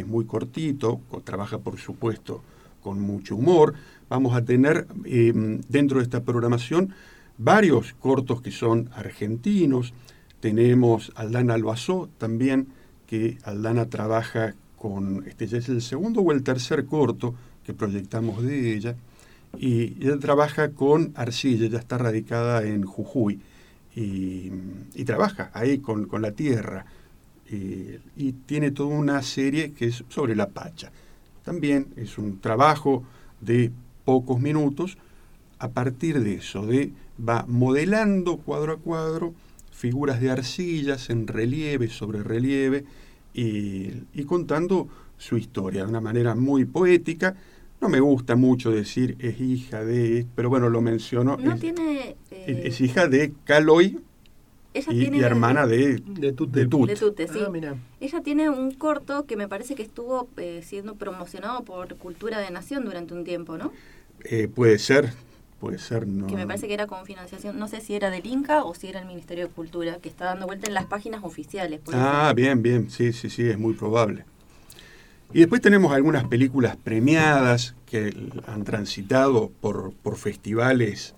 es 0.00 0.06
muy 0.06 0.24
cortito, 0.24 1.00
trabaja 1.24 1.58
por 1.58 1.78
supuesto 1.78 2.42
con 2.82 3.00
mucho 3.00 3.36
humor. 3.36 3.74
Vamos 4.08 4.34
a 4.34 4.44
tener 4.44 4.86
eh, 5.04 5.32
dentro 5.68 5.98
de 5.98 6.04
esta 6.04 6.22
programación 6.22 6.94
varios 7.38 7.94
cortos 7.94 8.42
que 8.42 8.50
son 8.50 8.90
argentinos. 8.94 9.94
Tenemos 10.40 11.12
Aldana 11.14 11.54
Albazó 11.54 12.08
también, 12.18 12.68
que 13.06 13.38
Aldana 13.44 13.86
trabaja 13.86 14.54
con, 14.76 15.26
este 15.26 15.46
ya 15.46 15.58
es 15.58 15.68
el 15.68 15.82
segundo 15.82 16.20
o 16.22 16.32
el 16.32 16.42
tercer 16.42 16.86
corto 16.86 17.34
que 17.64 17.74
proyectamos 17.74 18.42
de 18.42 18.74
ella, 18.74 18.96
y 19.58 20.02
ella 20.02 20.18
trabaja 20.18 20.70
con 20.70 21.12
arcilla, 21.16 21.66
ella 21.66 21.78
está 21.78 21.98
radicada 21.98 22.62
en 22.62 22.84
Jujuy, 22.84 23.40
y, 23.94 24.50
trabaja 25.04 25.50
ahí 25.54 25.78
con, 25.78 26.08
la 26.20 26.32
tierra, 26.32 26.86
y, 27.50 27.98
y, 28.16 28.32
tiene 28.46 28.70
toda 28.70 28.96
una 28.96 29.22
serie 29.22 29.72
que 29.72 29.86
es 29.86 30.04
sobre 30.08 30.36
la 30.36 30.48
pacha. 30.48 30.92
También 31.44 31.88
es 31.96 32.16
un 32.18 32.40
trabajo 32.40 33.04
de 33.40 33.72
pocos 34.04 34.40
minutos, 34.40 34.98
a 35.58 35.68
partir 35.68 36.20
de 36.20 36.34
eso, 36.34 36.64
de 36.66 36.92
va 37.28 37.44
modelando 37.48 38.38
cuadro 38.38 38.74
a 38.74 38.76
cuadro 38.78 39.34
figuras 39.80 40.20
de 40.20 40.30
arcillas 40.30 41.08
en 41.08 41.26
relieve 41.26 41.88
sobre 41.88 42.22
relieve 42.22 42.84
y, 43.32 44.24
contando 44.26 44.88
su 45.16 45.38
historia 45.38 45.84
de 45.84 45.88
una 45.88 46.00
manera 46.00 46.34
muy 46.34 46.66
poética. 46.66 47.34
No 47.80 47.88
me 47.88 47.98
gusta 47.98 48.36
mucho 48.36 48.70
decir 48.70 49.16
es 49.18 49.40
hija 49.40 49.82
de, 49.82 50.26
pero 50.34 50.50
bueno, 50.50 50.68
lo 50.68 50.82
menciono. 50.82 51.38
No 51.38 51.54
es, 51.54 51.60
tiene. 51.60 52.16
es, 52.30 52.80
hija 52.82 53.08
de 53.08 53.32
Caloy 53.44 53.98
y, 54.72 55.20
hermana 55.20 55.66
de, 55.66 55.96
de 56.06 56.32
Tute. 56.32 56.60
De 56.60 56.96
Tute. 56.96 57.28
sí. 57.28 57.40
Ah, 57.42 57.74
Ella 58.00 58.22
tiene 58.22 58.50
un 58.50 58.72
corto 58.72 59.26
que 59.26 59.36
me 59.36 59.48
parece 59.48 59.74
que 59.74 59.82
estuvo 59.82 60.28
eh, 60.36 60.62
siendo 60.64 60.94
promocionado 60.94 61.64
por 61.64 61.96
Cultura 61.96 62.38
de 62.38 62.50
Nación 62.50 62.84
durante 62.84 63.14
un 63.14 63.24
tiempo, 63.24 63.58
¿no? 63.58 63.72
Eh, 64.24 64.48
puede 64.48 64.78
ser, 64.78 65.12
puede 65.58 65.78
ser, 65.78 66.06
no. 66.06 66.26
Que 66.26 66.36
me 66.36 66.46
parece 66.46 66.68
que 66.68 66.74
era 66.74 66.86
con 66.86 67.04
financiación, 67.04 67.58
no 67.58 67.66
sé 67.66 67.80
si 67.80 67.94
era 67.94 68.10
del 68.10 68.26
Inca 68.26 68.64
o 68.64 68.74
si 68.74 68.88
era 68.88 69.00
el 69.00 69.06
Ministerio 69.06 69.48
de 69.48 69.52
Cultura, 69.52 69.96
que 69.96 70.08
está 70.08 70.26
dando 70.26 70.46
vuelta 70.46 70.68
en 70.68 70.74
las 70.74 70.86
páginas 70.86 71.24
oficiales. 71.24 71.80
Ah, 71.92 72.32
bien, 72.36 72.62
bien, 72.62 72.90
sí, 72.90 73.12
sí, 73.12 73.28
sí, 73.28 73.48
es 73.48 73.58
muy 73.58 73.74
probable. 73.74 74.24
Y 75.32 75.40
después 75.40 75.60
tenemos 75.60 75.92
algunas 75.92 76.24
películas 76.24 76.76
premiadas 76.76 77.74
que 77.86 78.14
han 78.46 78.64
transitado 78.64 79.50
por, 79.60 79.92
por 80.02 80.16
festivales 80.16 81.14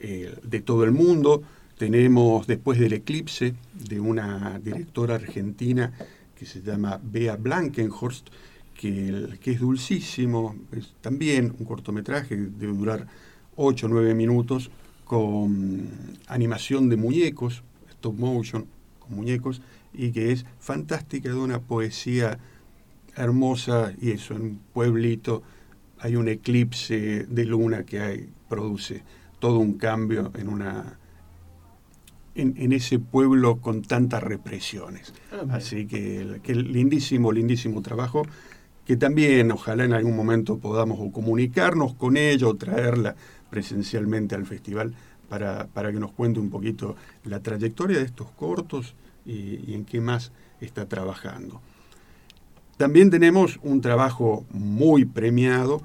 eh, 0.00 0.34
de 0.42 0.60
todo 0.60 0.84
el 0.84 0.92
mundo. 0.92 1.42
Tenemos 1.78 2.46
Después 2.46 2.78
del 2.78 2.94
Eclipse, 2.94 3.54
de 3.74 4.00
una 4.00 4.58
directora 4.58 5.16
argentina 5.16 5.92
que 6.34 6.46
se 6.46 6.62
llama 6.62 6.98
Bea 7.02 7.36
Blankenhorst, 7.36 8.28
que, 8.74 9.38
es 9.44 9.60
dulcísimo, 9.60 10.56
también 11.02 11.54
un 11.58 11.66
cortometraje, 11.66 12.34
debe 12.36 12.72
durar 12.72 13.06
8 13.56 13.86
o 13.86 13.88
9 13.90 14.14
minutos 14.14 14.70
con 15.04 15.90
animación 16.28 16.88
de 16.88 16.96
muñecos, 16.96 17.62
stop 17.90 18.18
motion, 18.18 18.66
con 18.98 19.14
muñecos, 19.14 19.60
y 19.92 20.12
que 20.12 20.32
es 20.32 20.46
fantástica, 20.58 21.28
de 21.28 21.36
una 21.36 21.60
poesía 21.60 22.38
hermosa, 23.16 23.92
y 24.00 24.12
eso, 24.12 24.34
en 24.34 24.42
un 24.42 24.60
pueblito 24.72 25.42
hay 25.98 26.16
un 26.16 26.28
eclipse 26.28 27.26
de 27.28 27.44
luna 27.44 27.84
que 27.84 28.00
hay, 28.00 28.30
produce 28.48 29.02
todo 29.40 29.58
un 29.58 29.74
cambio 29.74 30.32
en 30.34 30.48
una 30.48 30.98
en, 32.36 32.72
ese 32.72 32.98
pueblo 32.98 33.60
con 33.60 33.82
tantas 33.82 34.22
represiones. 34.22 35.12
Ah, 35.32 35.56
Así 35.56 35.86
que, 35.86 36.40
que 36.42 36.54
lindísimo, 36.54 37.32
lindísimo 37.32 37.82
trabajo 37.82 38.24
que 38.86 38.96
también 38.96 39.50
ojalá 39.50 39.84
en 39.84 39.92
algún 39.92 40.14
momento 40.14 40.58
podamos 40.58 40.98
comunicarnos 41.12 41.94
con 41.94 42.16
ella 42.16 42.46
o 42.46 42.54
traerla 42.54 43.16
presencialmente 43.50 44.36
al 44.36 44.46
festival 44.46 44.94
para, 45.28 45.68
que 45.74 45.98
nos 45.98 46.12
cuente 46.12 46.38
un 46.38 46.50
poquito 46.50 46.94
la 47.24 47.40
trayectoria 47.40 47.98
de 47.98 48.04
estos 48.04 48.30
cortos 48.30 48.94
y, 49.24 49.74
en 49.74 49.84
qué 49.84 50.00
más 50.00 50.30
está 50.60 50.86
trabajando. 50.86 51.60
También 52.76 53.10
tenemos 53.10 53.58
un 53.62 53.80
trabajo 53.80 54.44
muy 54.50 55.04
premiado 55.04 55.82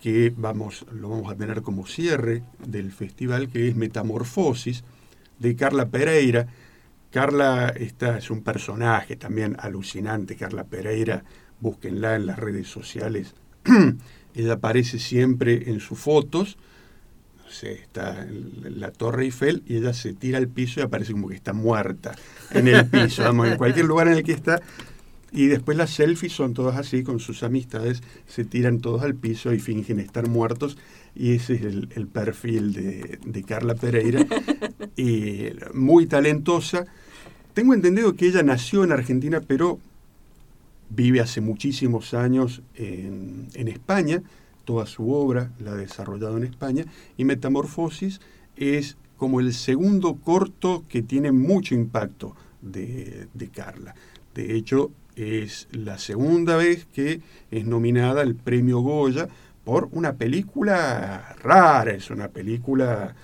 que 0.00 0.32
vamos, 0.36 0.86
lo 0.92 1.08
vamos 1.08 1.32
a 1.32 1.36
tener 1.36 1.62
como 1.62 1.86
cierre 1.86 2.44
del 2.64 2.92
festival, 2.92 3.48
que 3.48 3.68
es 3.68 3.74
Metamorfosis, 3.74 4.84
de 5.38 5.56
Carla 5.56 5.88
Pereira. 5.88 6.46
Carla 7.10 7.68
esta 7.68 8.18
es 8.18 8.30
un 8.30 8.42
personaje 8.42 9.16
también 9.16 9.56
alucinante, 9.58 10.36
Carla 10.36 10.64
Pereira, 10.64 11.24
búsquenla 11.60 12.16
en 12.16 12.26
las 12.26 12.38
redes 12.38 12.68
sociales. 12.68 13.34
Ella 14.34 14.54
aparece 14.54 14.98
siempre 14.98 15.70
en 15.70 15.80
sus 15.80 15.98
fotos 15.98 16.58
está 17.62 18.22
en 18.22 18.80
la 18.80 18.90
Torre 18.90 19.24
Eiffel 19.24 19.62
y 19.66 19.76
ella 19.76 19.92
se 19.94 20.12
tira 20.12 20.38
al 20.38 20.48
piso 20.48 20.80
y 20.80 20.82
aparece 20.82 21.12
como 21.12 21.28
que 21.28 21.36
está 21.36 21.52
muerta 21.52 22.14
en 22.50 22.68
el 22.68 22.86
piso, 22.86 23.22
vamos, 23.22 23.48
en 23.48 23.56
cualquier 23.56 23.86
lugar 23.86 24.08
en 24.08 24.14
el 24.14 24.22
que 24.22 24.32
está. 24.32 24.60
Y 25.32 25.46
después 25.46 25.76
las 25.76 25.90
selfies 25.90 26.32
son 26.32 26.54
todas 26.54 26.76
así, 26.76 27.02
con 27.02 27.18
sus 27.18 27.42
amistades, 27.42 28.02
se 28.26 28.44
tiran 28.44 28.80
todos 28.80 29.02
al 29.02 29.14
piso 29.14 29.52
y 29.52 29.58
fingen 29.58 29.98
estar 30.00 30.28
muertos. 30.28 30.78
Y 31.16 31.32
ese 31.32 31.54
es 31.54 31.62
el, 31.62 32.08
perfil 32.12 32.72
de, 32.72 33.18
de, 33.24 33.42
Carla 33.42 33.74
Pereira. 33.74 34.26
Y 34.96 35.48
muy 35.74 36.06
talentosa. 36.06 36.86
Tengo 37.52 37.74
entendido 37.74 38.16
que 38.16 38.26
ella 38.28 38.42
nació 38.42 38.82
en 38.82 38.92
Argentina, 38.92 39.42
pero 39.46 39.78
vive 40.88 41.20
hace 41.20 41.42
muchísimos 41.42 42.14
años 42.14 42.62
en, 42.74 43.48
en 43.54 43.68
España 43.68 44.22
toda 44.66 44.84
su 44.84 45.10
obra 45.10 45.52
la 45.58 45.72
ha 45.72 45.76
desarrollado 45.76 46.36
en 46.36 46.44
España, 46.44 46.84
y 47.16 47.24
Metamorfosis 47.24 48.20
es 48.56 48.98
como 49.16 49.40
el 49.40 49.54
segundo 49.54 50.16
corto 50.16 50.84
que 50.90 51.00
tiene 51.00 51.32
mucho 51.32 51.74
impacto 51.74 52.36
de, 52.60 53.28
Carla. 53.54 53.94
De 54.34 54.54
hecho, 54.56 54.90
es 55.14 55.68
la 55.70 55.96
segunda 55.96 56.56
vez 56.56 56.86
que 56.92 57.22
es 57.50 57.64
nominada 57.64 58.20
al 58.20 58.34
premio 58.34 58.80
Goya 58.80 59.28
por 59.66 59.88
una 59.90 60.14
película 60.14 61.34
rara, 61.42 61.90
es 61.90 62.10
una 62.10 62.28
película 62.28 63.16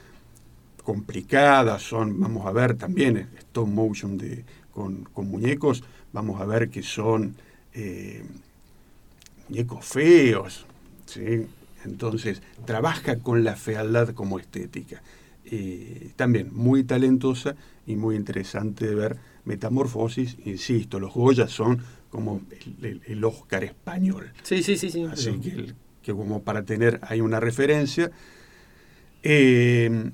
complicada, 0.83 1.79
son, 1.79 2.19
vamos 2.19 2.45
a 2.47 2.51
ver 2.51 2.75
también, 2.75 3.29
stop 3.39 3.69
motion 3.69 4.19
de, 4.19 4.45
con, 4.73 5.07
muñecos, 5.15 5.85
vamos 6.13 6.41
a 6.41 6.45
ver 6.45 6.69
que 6.69 6.83
son 6.83 7.37
eh, 7.73 8.25
muñecos 9.49 9.87
feos, 9.87 10.67
¿sí? 11.07 11.47
entonces 11.85 12.43
trabaja 12.65 13.21
con 13.21 13.45
la 13.45 13.55
fealdad 13.55 14.09
como 14.09 14.41
estética. 14.41 15.01
Eh, 15.45 16.11
también 16.17 16.49
muy 16.53 16.83
talentosa 16.83 17.55
y 17.87 17.95
muy 17.95 18.17
interesante 18.17 18.89
de 18.89 18.97
ver 18.97 19.17
Metamorfosis, 19.45 20.37
insisto, 20.45 20.99
los 20.99 21.15
Goya 21.15 21.47
son 21.47 21.81
como 22.11 22.41
el, 22.83 23.25
Oscar 23.25 23.63
español. 23.63 24.33
Sí, 24.43 24.61
sí, 24.65 24.77
sí. 24.77 24.91
sí 24.91 25.05
Así 25.05 25.39
que, 25.41 25.75
que, 26.02 26.12
como 26.12 26.42
para 26.42 26.62
tener 26.64 27.00
ahí 27.02 27.21
una 27.21 27.40
referencia. 27.40 28.11
Eh, 29.23 30.11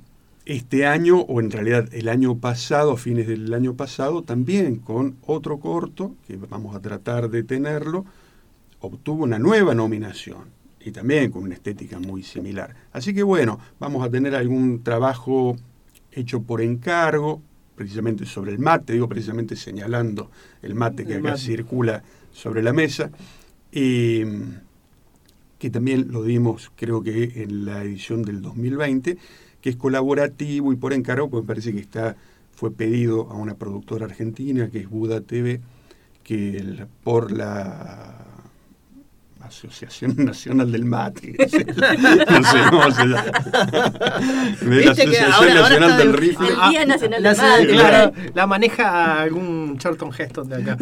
este 0.49 0.87
año, 0.87 1.21
o 1.21 1.41
en 1.41 1.51
realidad 1.51 1.89
el 1.93 2.09
año 2.09 2.39
pasado, 2.39 2.93
a 2.93 2.97
fines 2.97 3.27
del 3.27 3.53
año 3.53 3.75
pasado, 3.75 4.23
también 4.23 4.77
con 4.77 5.19
otro 5.27 5.61
corto, 5.61 6.15
que 6.27 6.37
vamos 6.37 6.75
a 6.75 6.81
tratar 6.81 7.29
de 7.29 7.43
tenerlo, 7.43 8.07
obtuvo 8.81 9.25
una 9.25 9.39
nueva 9.39 9.75
nominación 9.75 10.45
y 10.81 10.91
también 10.91 11.31
con 11.31 11.43
una 11.43 11.55
estética 11.55 12.01
muy 12.01 12.23
similar. 12.23 12.75
Así 12.93 13.13
que 13.13 13.23
bueno, 13.23 13.61
vamos 13.79 14.07
a 14.07 14.11
tener 14.11 14.35
algún 14.35 14.83
trabajo 14.83 15.55
hecho 16.13 16.41
por 16.43 16.63
encargo, 16.63 17.43
precisamente 17.75 18.25
sobre 18.25 18.53
el 18.53 18.59
mate, 18.59 18.95
digo 18.95 19.07
precisamente 19.07 19.55
señalando 19.55 20.31
el 20.63 20.75
mate 20.75 21.05
que 21.05 21.17
acá 21.17 21.37
circula 21.37 22.03
sobre 22.33 22.63
la 22.63 22.73
mesa, 22.73 23.11
y 23.71 24.23
que 25.59 25.71
también 25.71 26.13
lo 26.13 26.23
dimos 26.23 26.71
creo 26.77 27.03
que 27.03 27.43
en 27.43 27.65
la 27.65 27.83
edición 27.83 28.23
del 28.23 28.43
2020, 28.43 29.19
que 29.61 29.71
es 29.71 29.77
colaborativo 29.77 30.73
y 30.73 30.77
por 30.77 30.93
encargo, 30.93 31.29
pues 31.29 31.43
me 31.43 31.49
parece 31.49 31.73
que 31.73 31.81
está, 31.81 32.17
fue 32.53 32.71
pedido 32.71 33.31
a 33.31 33.35
una 33.35 33.55
productora 33.55 34.07
argentina 34.07 34.71
que 34.71 34.81
es 34.81 34.89
Buda 34.89 35.21
TV, 35.21 35.61
que 36.23 36.87
por 37.03 37.33
la 37.33 38.38
Asociación 39.49 40.15
Nacional 40.17 40.71
del 40.71 40.85
Mate. 40.85 41.37
No 42.29 42.45
sé, 42.45 42.59
cómo 42.71 42.91
se 42.91 43.07
llama. 43.07 43.25
la 44.63 44.91
Asociación 44.91 45.55
Nacional 45.55 45.99
del 45.99 46.13
Rifle. 46.13 46.49
El 46.49 46.71
Día 46.71 46.87
Nacional 46.87 47.23
del 47.23 47.37
Mate. 47.37 47.67
Claro, 47.69 48.13
la 48.35 48.47
maneja 48.47 49.23
algún 49.23 49.79
Charlton 49.79 50.11
Heston 50.17 50.49
de 50.49 50.57
acá. 50.57 50.77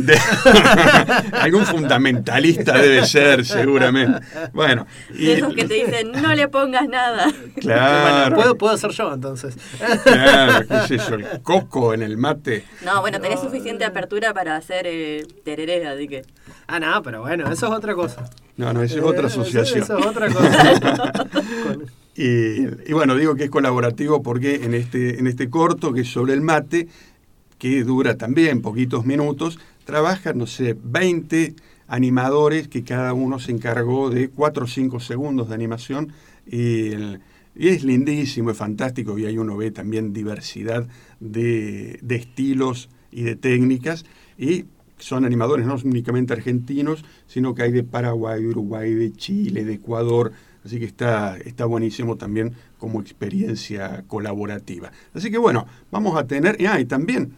algún 1.40 1.64
fundamentalista 1.64 2.78
debe 2.78 3.06
ser, 3.06 3.44
seguramente. 3.44 4.20
Bueno. 4.52 4.86
Y, 5.14 5.30
esos 5.30 5.54
que 5.54 5.64
te 5.64 5.74
dicen, 5.74 6.12
no 6.12 6.34
le 6.34 6.48
pongas 6.48 6.88
nada. 6.88 7.32
Claro. 7.60 8.36
puedo, 8.36 8.58
puedo 8.58 8.76
ser 8.76 8.90
yo 8.90 9.12
entonces. 9.12 9.56
Claro, 10.04 10.66
¿qué 10.66 10.76
es 10.76 11.02
eso? 11.02 11.14
El 11.14 11.42
coco 11.42 11.94
en 11.94 12.02
el 12.02 12.16
mate. 12.16 12.64
No, 12.84 13.00
bueno, 13.00 13.20
tenés 13.20 13.40
suficiente 13.40 13.84
apertura 13.84 14.34
para 14.34 14.56
hacer 14.56 14.86
eh, 14.86 15.26
tereré, 15.44 15.86
así 15.86 16.08
que. 16.08 16.22
Ah, 16.66 16.80
no, 16.80 17.02
pero 17.02 17.20
bueno, 17.20 17.50
eso 17.50 17.66
es 17.66 17.72
otra 17.72 17.94
cosa. 17.94 18.28
No, 18.56 18.72
no, 18.72 18.82
esa 18.82 18.98
es 18.98 19.02
otra 19.02 19.24
eh, 19.24 19.26
asociación. 19.26 19.82
Eso, 19.82 19.98
es 19.98 20.06
otra 20.06 20.32
cosa. 20.32 21.28
y, 22.16 22.92
bueno, 22.92 23.16
digo 23.16 23.34
que 23.34 23.44
es 23.44 23.50
colaborativo 23.50 24.22
porque 24.22 24.64
en 24.64 24.74
este, 24.74 25.18
en 25.18 25.26
este 25.26 25.50
corto, 25.50 25.92
que 25.92 26.02
es 26.02 26.08
sobre 26.08 26.32
el 26.32 26.40
mate, 26.40 26.88
que 27.58 27.84
dura 27.84 28.16
también 28.16 28.62
poquitos 28.62 29.04
minutos, 29.04 29.58
trabajan, 29.84 30.38
no 30.38 30.46
sé, 30.46 30.76
20 30.82 31.54
animadores 31.88 32.68
que 32.68 32.82
cada 32.82 33.12
uno 33.12 33.38
se 33.38 33.52
encargó 33.52 34.10
de 34.10 34.30
4 34.30 34.64
o 34.64 34.68
5 34.68 35.00
segundos 35.00 35.48
de 35.48 35.54
animación. 35.54 36.12
Y, 36.46 36.94
y, 37.54 37.68
es 37.68 37.84
lindísimo, 37.84 38.50
es 38.50 38.56
fantástico, 38.56 39.18
y 39.18 39.26
ahí 39.26 39.36
uno 39.36 39.56
ve 39.56 39.70
también 39.70 40.14
diversidad 40.14 40.86
de, 41.20 41.98
de 42.02 42.16
estilos 42.16 42.88
y 43.10 43.22
de 43.22 43.36
técnicas. 43.36 44.06
Y 44.38 44.64
son 44.98 45.24
animadores 45.24 45.66
no 45.66 45.76
únicamente 45.84 46.32
argentinos, 46.32 47.04
sino 47.26 47.54
que 47.54 47.62
hay 47.62 47.72
de 47.72 47.84
Paraguay, 47.84 48.44
Uruguay, 48.46 48.94
de 48.94 49.12
Chile, 49.12 49.64
de 49.64 49.74
Ecuador, 49.74 50.32
así 50.64 50.78
que 50.78 50.84
está, 50.84 51.36
está 51.38 51.64
buenísimo 51.64 52.16
también 52.16 52.54
como 52.78 53.00
experiencia 53.00 54.04
colaborativa. 54.06 54.90
Así 55.14 55.30
que 55.30 55.38
bueno, 55.38 55.66
vamos 55.90 56.16
a 56.18 56.26
tener, 56.26 56.56
ah, 56.66 56.80
y 56.80 56.86
también 56.86 57.34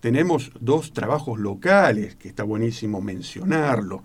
tenemos 0.00 0.52
dos 0.60 0.92
trabajos 0.92 1.38
locales, 1.38 2.16
que 2.16 2.28
está 2.28 2.44
buenísimo 2.44 3.00
mencionarlo. 3.00 4.02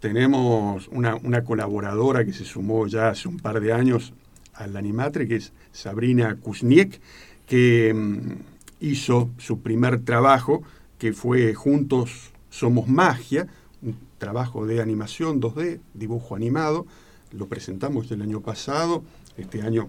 Tenemos 0.00 0.88
una, 0.88 1.16
una 1.16 1.44
colaboradora 1.44 2.24
que 2.24 2.32
se 2.32 2.44
sumó 2.44 2.86
ya 2.86 3.08
hace 3.08 3.26
un 3.28 3.38
par 3.38 3.60
de 3.60 3.72
años 3.72 4.12
al 4.52 4.76
Animatre, 4.76 5.26
que 5.26 5.36
es 5.36 5.52
Sabrina 5.72 6.36
Kuzniek, 6.36 7.00
que 7.46 7.92
mm, 7.92 8.32
hizo 8.80 9.30
su 9.38 9.60
primer 9.60 10.04
trabajo, 10.04 10.62
que 10.98 11.12
fue 11.12 11.54
Juntos 11.54 12.33
somos 12.54 12.86
Magia, 12.86 13.48
un 13.82 13.96
trabajo 14.18 14.64
de 14.64 14.80
animación 14.80 15.40
2D, 15.40 15.80
dibujo 15.92 16.36
animado. 16.36 16.86
Lo 17.32 17.48
presentamos 17.48 18.10
el 18.12 18.22
año 18.22 18.40
pasado. 18.42 19.02
Este 19.36 19.62
año 19.62 19.88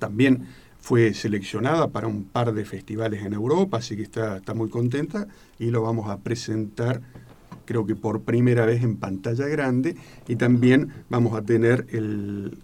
también 0.00 0.48
fue 0.80 1.14
seleccionada 1.14 1.88
para 1.88 2.08
un 2.08 2.24
par 2.24 2.52
de 2.52 2.64
festivales 2.64 3.24
en 3.24 3.34
Europa, 3.34 3.78
así 3.78 3.94
que 3.94 4.02
está, 4.02 4.38
está 4.38 4.52
muy 4.52 4.68
contenta 4.68 5.28
y 5.60 5.70
lo 5.70 5.82
vamos 5.82 6.10
a 6.10 6.18
presentar 6.18 7.02
creo 7.64 7.86
que 7.86 7.96
por 7.96 8.22
primera 8.22 8.66
vez 8.66 8.82
en 8.82 8.96
pantalla 8.96 9.46
grande 9.46 9.96
y 10.28 10.36
también 10.36 10.92
vamos 11.08 11.36
a 11.36 11.42
tener 11.42 11.86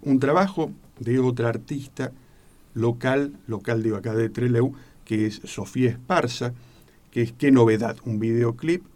un 0.01 0.19
trabajo 0.19 0.71
de 0.99 1.19
otra 1.19 1.49
artista 1.49 2.11
local, 2.73 3.33
local 3.47 3.83
de 3.83 3.95
acá 3.95 4.13
de 4.13 4.29
Trelew, 4.29 4.73
que 5.03 5.27
es 5.27 5.41
Sofía 5.43 5.89
Esparza, 5.89 6.53
que 7.11 7.21
es 7.21 7.33
Qué 7.33 7.51
Novedad, 7.51 7.97
un 8.05 8.19
videoclip 8.19 8.92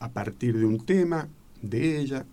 a 0.00 0.10
partir 0.10 0.56
de 0.58 0.64
un 0.64 0.84
tema 0.84 1.28
de 1.62 1.98
ella, 1.98 2.24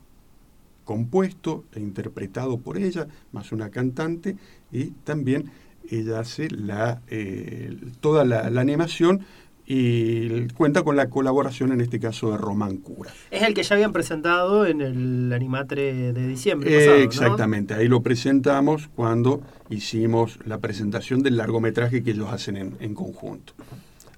compuesto 0.83 1.65
e 1.73 1.79
interpretado 1.79 2.57
por 2.59 2.77
ella, 2.77 3.07
más 3.31 3.51
una 3.51 3.69
cantante, 3.69 4.37
y 4.71 4.91
también 5.03 5.51
ella 5.89 6.19
hace 6.19 6.49
la, 6.49 7.01
eh, 7.07 7.75
toda 7.99 8.25
la, 8.25 8.47
animación 8.59 9.21
y 9.67 10.47
cuenta 10.49 10.83
con 10.83 10.95
la 10.95 11.09
colaboración 11.09 11.71
en 11.71 11.81
este 11.81 11.99
caso 11.99 12.31
de 12.31 12.37
Román 12.37 12.77
Cura. 12.77 13.11
Es 13.31 13.41
el 13.41 13.55
que 13.55 13.63
ya 13.63 13.75
habían 13.75 13.93
presentado 13.93 14.67
en 14.67 14.81
el 14.81 15.33
Animatre 15.33 16.13
de 16.13 16.27
diciembre. 16.27 16.71
Eh, 16.71 16.85
pasado, 16.85 17.03
exactamente, 17.03 17.73
ahí 17.73 17.87
lo 17.87 18.01
presentamos 18.01 18.89
cuando 18.95 19.41
hicimos 19.69 20.39
la 20.45 20.59
presentación 20.59 21.23
del 21.23 21.37
largometraje 21.37 22.03
que 22.03 22.11
ellos 22.11 22.31
hacen 22.31 22.57
en, 22.57 22.77
en 22.79 22.93
conjunto. 22.93 23.53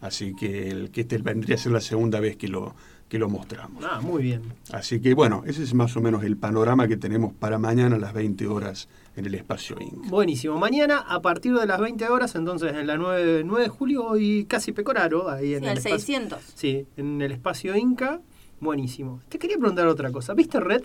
Así 0.01 0.35
que, 0.35 0.69
el, 0.69 0.91
que 0.91 1.01
este 1.01 1.17
vendría 1.17 1.55
a 1.55 1.59
ser 1.59 1.71
la 1.71 1.81
segunda 1.81 2.19
vez 2.19 2.35
que 2.35 2.47
lo, 2.47 2.75
que 3.09 3.17
lo 3.17 3.29
mostramos. 3.29 3.83
Ah, 3.85 4.01
muy 4.01 4.23
bien. 4.23 4.41
Así 4.71 4.99
que 4.99 5.13
bueno, 5.13 5.43
ese 5.45 5.63
es 5.63 5.73
más 5.73 5.95
o 5.95 6.01
menos 6.01 6.23
el 6.23 6.37
panorama 6.37 6.87
que 6.87 6.97
tenemos 6.97 7.33
para 7.33 7.57
mañana 7.57 7.95
a 7.95 7.99
las 7.99 8.13
20 8.13 8.47
horas 8.47 8.89
en 9.15 9.25
el 9.25 9.35
espacio 9.35 9.77
Inc. 9.79 10.09
Buenísimo. 10.09 10.57
Mañana 10.57 10.99
a 10.99 11.21
partir 11.21 11.53
de 11.57 11.65
las 11.65 11.79
20 11.79 12.07
horas, 12.09 12.35
entonces 12.35 12.75
en 12.75 12.85
la 12.85 12.97
9, 12.97 13.43
9 13.45 13.63
de 13.63 13.69
julio 13.69 14.17
y 14.17 14.45
casi 14.45 14.73
Pecoraro, 14.73 15.29
ahí 15.29 15.55
en 15.55 15.63
el, 15.63 15.77
el 15.77 15.81
600. 15.81 16.39
Sí, 16.53 16.85
en 16.97 17.21
el 17.21 17.31
espacio 17.31 17.75
Inca. 17.75 18.19
Buenísimo. 18.59 19.21
Te 19.29 19.37
quería 19.39 19.57
preguntar 19.57 19.87
otra 19.87 20.11
cosa. 20.11 20.33
¿Viste 20.33 20.59
Red? 20.59 20.83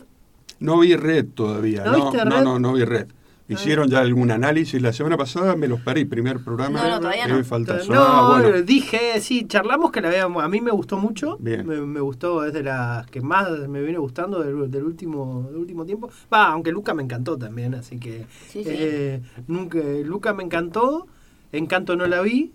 No 0.61 0.79
vi 0.79 0.95
Red 0.95 1.27
todavía. 1.35 1.85
¿No, 1.85 1.97
viste 1.97 2.25
Red? 2.25 2.31
no, 2.31 2.43
no, 2.43 2.59
no 2.59 2.73
vi 2.75 2.85
Red. 2.85 3.09
¿Hicieron 3.53 3.89
ya 3.89 4.01
algún 4.01 4.31
análisis? 4.31 4.81
La 4.81 4.93
semana 4.93 5.17
pasada 5.17 5.57
me 5.57 5.69
los 5.69 5.81
paré, 5.81 6.07
primer 6.07 6.41
programa. 6.41 6.83
No, 6.83 6.89
no, 6.91 7.01
todavía 7.01 7.27
no. 7.27 8.39
no, 8.39 8.63
dije, 8.63 9.21
sí, 9.21 9.47
charlamos 9.47 9.91
que 9.93 10.01
la 10.01 10.09
veamos. 10.09 10.43
A 10.43 10.49
mí 10.49 10.61
me 10.61 10.71
gustó 10.71 10.99
mucho. 10.99 11.37
Me, 11.41 11.63
me, 11.63 12.01
gustó, 12.01 12.45
es 12.45 12.53
de 12.53 12.63
las 12.63 13.07
que 13.07 13.21
más 13.21 13.51
me 13.69 13.83
viene 13.83 13.99
gustando 13.99 14.43
del, 14.43 14.83
último, 14.83 15.47
del 15.49 15.57
último 15.59 15.85
tiempo. 15.85 16.11
Va, 16.33 16.49
aunque 16.49 16.73
Luca 16.73 16.95
me 16.95 17.03
encantó 17.03 17.39
también, 17.39 17.75
así 17.75 17.99
que. 17.99 18.27
Eh, 18.55 19.21
nunca, 19.47 19.79
Luca 20.05 20.33
me 20.33 20.43
encantó. 20.43 21.07
Encanto 21.53 21.97
no 21.97 22.07
la 22.07 22.23
vi. 22.23 22.53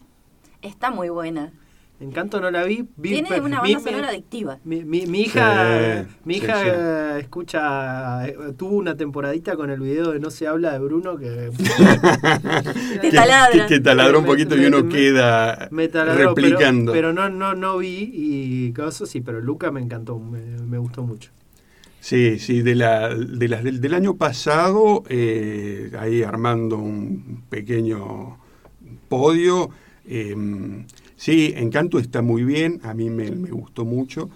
Está 0.61 0.89
muy 0.89 1.09
buena. 1.09 1.53
Encanto 1.99 2.39
no 2.39 2.51
la 2.51 2.63
vi. 2.63 2.87
Tiene 3.01 3.41
una 3.41 3.59
banda 3.59 3.79
sonora 3.79 4.09
adictiva. 4.09 4.59
Mi, 4.63 4.81
hija, 5.19 6.05
mi 6.25 6.35
hija 6.37 7.17
escucha, 7.17 8.27
eh, 8.27 8.37
tuvo 8.55 8.75
una 8.75 8.95
temporadita 8.95 9.55
con 9.55 9.71
el 9.71 9.79
video 9.79 10.11
de 10.11 10.19
No 10.19 10.29
se 10.29 10.45
habla 10.45 10.73
de 10.73 10.79
Bruno 10.79 11.17
que... 11.17 11.49
te 13.01 13.11
taladra. 13.11 13.65
Que, 13.65 13.79
taladró 13.79 14.19
un 14.19 14.25
poquito 14.25 14.55
y 14.55 14.65
uno 14.65 14.87
queda 14.87 15.69
replicando. 15.71 16.91
Pero, 16.91 17.13
no, 17.13 17.29
no, 17.29 17.55
no 17.55 17.79
vi 17.79 18.11
y 18.13 18.71
caso 18.73 19.07
sí, 19.07 19.21
pero 19.21 19.41
Luca 19.41 19.71
me 19.71 19.81
encantó, 19.81 20.19
me, 20.19 20.77
gustó 20.77 21.01
mucho. 21.01 21.31
Sí, 21.99 22.37
sí, 22.37 22.61
de, 22.61 22.75
la, 22.75 23.09
de 23.15 23.47
las 23.47 23.63
del, 23.63 23.93
año 23.95 24.17
pasado, 24.17 25.03
eh, 25.09 25.91
ahí 25.99 26.21
armando 26.21 26.77
un 26.77 27.43
pequeño 27.49 28.37
podio. 29.09 29.71
Eh, 30.05 30.35
Sí, 31.17 31.51
Encanto 31.57 31.97
está 31.97 32.21
muy 32.21 32.43
bien, 32.43 32.79
a 32.83 32.93
mí 32.93 33.09
me, 33.09 33.31
gustó 33.31 33.85
mucho. 33.85 34.29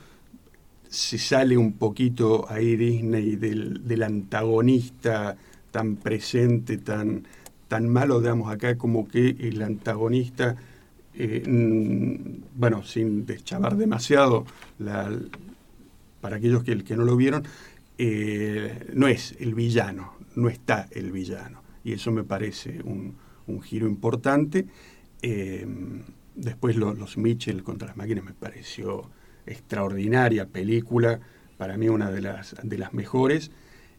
Se 0.89 1.19
sale 1.19 1.55
un 1.55 1.73
poquito 1.73 2.47
ahí 2.49 2.75
Disney 2.75 3.35
del, 3.35 3.87
del, 3.87 4.03
antagonista 4.03 5.37
tan 5.69 5.95
presente, 5.97 6.79
tan, 6.79 7.23
tan 7.67 7.87
malo, 7.87 8.19
digamos, 8.19 8.51
acá 8.51 8.77
como 8.79 9.07
que 9.07 9.29
el 9.39 9.61
antagonista, 9.61 10.55
eh, 11.13 11.43
mm, 11.47 12.59
bueno, 12.59 12.83
sin 12.83 13.27
deschavar 13.27 13.77
demasiado, 13.77 14.45
para 16.19 16.35
aquellos 16.37 16.63
que, 16.63 16.83
que 16.83 16.97
no 16.97 17.03
lo 17.03 17.15
vieron, 17.15 17.43
eh, 17.99 18.89
no 18.95 19.07
es 19.07 19.35
el 19.39 19.53
villano, 19.53 20.13
no 20.35 20.49
está 20.49 20.87
el 20.89 21.11
villano. 21.11 21.61
Y 21.83 21.93
eso 21.93 22.11
me 22.11 22.23
parece 22.23 22.81
un, 22.83 23.15
un 23.45 23.61
giro 23.61 23.87
importante. 23.87 24.65
Eh, 25.21 25.67
después 26.35 26.75
los 26.75 27.17
Mitchell 27.17 27.63
contra 27.63 27.89
las 27.89 27.97
máquinas 27.97 28.23
me 28.23 28.33
pareció 28.33 29.09
extraordinaria 29.45 30.45
película, 30.45 31.19
para 31.57 31.77
mí 31.77 31.89
una 31.89 32.11
de 32.11 32.21
las, 32.21 32.55
de 32.63 32.77
las 32.77 32.93
mejores. 32.93 33.51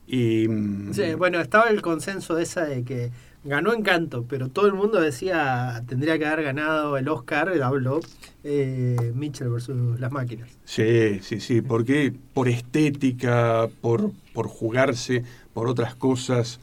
Y, 0.06 0.48
mm, 0.48 0.92
sí, 0.92 1.14
bueno, 1.14 1.40
estaba 1.40 1.68
el 1.68 1.80
consenso 1.82 2.38
esa 2.38 2.64
de 2.64 2.82
que 2.84 3.10
ganó 3.44 3.72
Encanto, 3.72 4.24
pero 4.28 4.48
todo 4.48 4.66
el 4.66 4.74
mundo 4.74 5.00
decía 5.00 5.82
tendría 5.86 6.18
que 6.18 6.26
haber 6.26 6.44
ganado 6.44 6.96
el 6.96 7.08
Oscar, 7.08 7.52
habló 7.62 8.00
eh, 8.44 9.12
Mitchell 9.14 9.48
versus 9.48 9.98
las 9.98 10.12
máquinas. 10.12 10.50
Sí, 10.64 11.20
sí, 11.22 11.40
sí, 11.40 11.60
porque 11.60 12.12
por 12.34 12.48
estética, 12.48 13.68
por, 13.80 14.12
por 14.32 14.46
jugarse, 14.48 15.24
por 15.52 15.68
otras 15.68 15.94
cosas, 15.94 16.60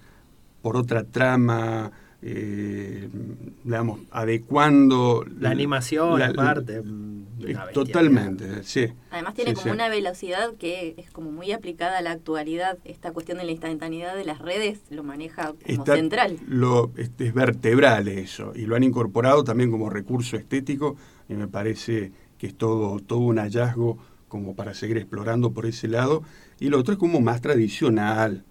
por 0.62 0.78
otra 0.78 1.04
trama, 1.04 1.92
eh, 2.22 3.10
digamos, 3.64 4.02
adecuando... 4.12 5.26
La 5.40 5.52
animación, 5.52 6.20
la, 6.20 6.34
parte. 6.34 6.82
Eh, 7.42 7.56
totalmente, 7.74 8.64
sí. 8.64 8.88
Además 9.12 9.34
tiene 9.36 9.54
como 9.54 9.72
una 9.72 9.88
velocidad 9.88 10.54
que 10.56 10.96
es 10.98 11.12
como 11.12 11.32
muy 11.32 11.52
aplicada 11.52 12.00
a 12.00 12.02
la 12.02 12.12
actualidad. 12.12 12.78
Esta 12.84 13.12
cuestión 13.12 13.38
de 13.38 13.46
la 13.46 13.52
instantaneidad 13.52 14.16
de 14.16 14.26
las 14.26 14.40
redes 14.40 14.80
lo 14.90 15.04
maneja 15.04 15.54
como 15.66 15.86
central. 15.86 16.38
Lo, 16.48 16.92
es, 16.98 17.34
vertebral 17.34 18.08
eso, 18.10 18.52
y 18.56 18.66
lo 18.66 18.76
han 18.76 18.84
incorporado 18.84 19.44
también 19.44 19.72
como 19.72 19.90
recurso 19.90 20.36
estético, 20.36 20.98
y 21.30 21.34
me 21.34 21.48
parece 21.48 22.12
que 22.38 22.48
es 22.48 22.56
todo, 22.56 23.00
todo 23.00 23.20
un 23.20 23.38
hallazgo 23.38 23.98
como 24.28 24.56
para 24.56 24.74
seguir 24.74 24.98
explorando 24.98 25.52
por 25.52 25.66
ese 25.66 25.88
lado. 25.88 26.24
Y 26.60 26.70
lo 26.70 26.80
otro 26.80 26.94
es 26.94 27.00
como 27.00 27.22
más 27.22 27.42
tradicional, 27.42 28.44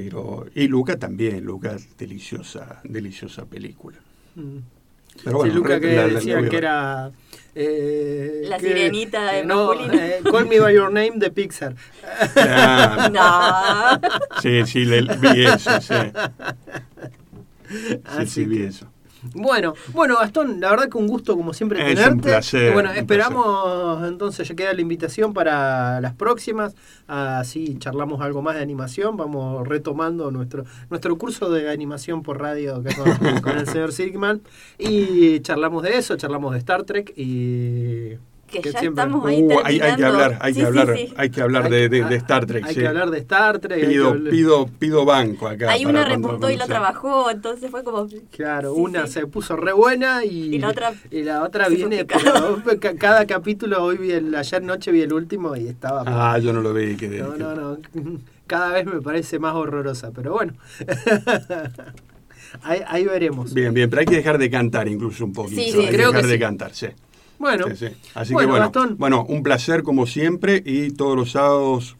pero, 0.00 0.46
y 0.54 0.68
Luca 0.68 0.96
también, 0.96 1.44
Luca, 1.44 1.76
deliciosa, 1.98 2.80
deliciosa 2.84 3.44
película. 3.46 3.98
Mm. 4.36 4.58
Pero 5.24 5.38
bueno, 5.38 5.52
sí, 5.52 5.58
Luca 5.58 5.80
que 5.80 5.88
decía 5.88 6.48
que 6.48 6.56
era... 6.56 7.10
Eh, 7.54 8.42
la 8.44 8.60
sirenita 8.60 9.32
de 9.32 9.44
no, 9.44 9.72
eh, 9.74 10.20
Call 10.30 10.46
Me 10.46 10.60
By 10.60 10.72
Your 10.72 10.92
Name 10.92 11.14
de 11.16 11.30
Pixar. 11.32 11.74
no. 13.12 14.00
Sí, 14.40 14.64
sí, 14.66 14.84
le, 14.84 15.02
vi 15.02 15.46
eso, 15.46 15.80
sí. 15.80 15.94
Sí, 18.18 18.26
sí, 18.26 18.44
vi 18.44 18.62
eso. 18.62 18.86
Bueno, 19.34 19.74
bueno, 19.92 20.16
Gastón, 20.18 20.60
la 20.60 20.70
verdad 20.70 20.88
que 20.88 20.98
un 20.98 21.06
gusto 21.06 21.36
como 21.36 21.52
siempre 21.52 21.80
es 21.80 21.96
tenerte. 21.96 22.14
Un 22.14 22.20
placer, 22.20 22.72
bueno, 22.72 22.92
esperamos 22.92 24.06
entonces 24.06 24.48
ya 24.48 24.54
queda 24.54 24.72
la 24.72 24.80
invitación 24.80 25.34
para 25.34 26.00
las 26.00 26.14
próximas, 26.14 26.74
así 27.06 27.78
charlamos 27.78 28.20
algo 28.20 28.42
más 28.42 28.54
de 28.56 28.62
animación, 28.62 29.16
vamos 29.16 29.66
retomando 29.66 30.30
nuestro 30.30 30.64
nuestro 30.90 31.16
curso 31.18 31.50
de 31.50 31.70
animación 31.70 32.22
por 32.22 32.40
radio 32.40 32.82
con, 32.82 33.40
con 33.40 33.58
el 33.58 33.66
señor 33.68 33.92
Sigman. 33.92 34.40
Y 34.78 35.40
charlamos 35.40 35.82
de 35.82 35.98
eso, 35.98 36.16
charlamos 36.16 36.52
de 36.52 36.58
Star 36.58 36.84
Trek 36.84 37.12
y 37.16 38.16
que, 38.48 38.62
ya 38.62 38.80
estamos 38.80 39.24
ahí 39.26 39.42
uh, 39.42 39.60
hay, 39.62 39.80
hay, 39.80 39.96
que 39.96 40.04
hablar, 40.04 40.38
hay 40.40 40.54
que 40.54 40.62
hablar, 40.64 40.96
hay 41.16 41.30
que 41.30 41.42
hablar 41.42 41.70
de, 41.70 41.88
de, 41.88 42.16
Star 42.16 42.46
Trek. 42.46 42.64
Hay 42.64 42.74
que 42.74 42.86
hablar 42.86 43.10
de 43.10 43.18
Star 43.18 43.58
Trek. 43.58 43.86
Pido, 43.86 44.14
pido, 44.30 44.66
pido 44.78 45.04
banco 45.04 45.48
acá. 45.48 45.70
Hay 45.70 45.84
una 45.84 46.04
repuntó 46.04 46.50
y 46.50 46.56
la 46.56 46.66
trabajó, 46.66 47.30
entonces 47.30 47.70
fue 47.70 47.84
como. 47.84 48.08
Claro, 48.30 48.74
una 48.74 49.06
se 49.06 49.26
puso 49.26 49.56
re 49.56 49.72
buena 49.72 50.24
y, 50.24 50.54
y 50.54 50.58
la 50.58 50.70
otra, 50.70 50.94
y 51.10 51.22
la 51.22 51.42
otra 51.42 51.68
viene. 51.68 52.04
Pero, 52.04 52.62
cada 52.98 53.26
capítulo, 53.26 53.84
hoy 53.84 53.98
vi 53.98 54.12
el, 54.12 54.34
ayer 54.34 54.62
noche 54.62 54.90
vi 54.90 55.02
el 55.02 55.12
último 55.12 55.54
y 55.54 55.68
estaba. 55.68 56.04
Ah, 56.06 56.38
yo 56.38 56.52
no 56.52 56.62
lo 56.62 56.72
vi. 56.72 56.96
Que, 56.96 57.08
no, 57.08 57.36
no, 57.36 57.54
no. 57.54 57.78
Cada 58.46 58.72
vez 58.72 58.86
me 58.86 59.02
parece 59.02 59.38
más 59.38 59.54
horrorosa, 59.54 60.10
pero 60.10 60.32
bueno. 60.32 60.54
ahí, 62.62 62.80
ahí, 62.86 63.04
veremos. 63.04 63.52
Bien, 63.52 63.74
bien, 63.74 63.90
pero 63.90 64.00
hay 64.00 64.06
que 64.06 64.16
dejar 64.16 64.38
de 64.38 64.48
cantar 64.48 64.88
incluso 64.88 65.26
un 65.26 65.34
poquito. 65.34 65.60
Sí, 65.60 65.70
sí, 65.70 65.80
hay 65.80 65.88
creo 65.88 66.12
que 66.12 66.16
dejar 66.16 66.30
de 66.30 66.38
cantar, 66.38 66.72
sí. 66.72 66.86
Bueno, 67.38 67.66
así 68.14 68.34
que 68.34 68.46
bueno, 68.46 68.72
bueno, 68.96 69.24
un 69.28 69.42
placer 69.42 69.82
como 69.82 70.06
siempre 70.06 70.62
y 70.64 70.90
todos 70.90 71.16
los 71.16 71.32
sábados 71.32 71.96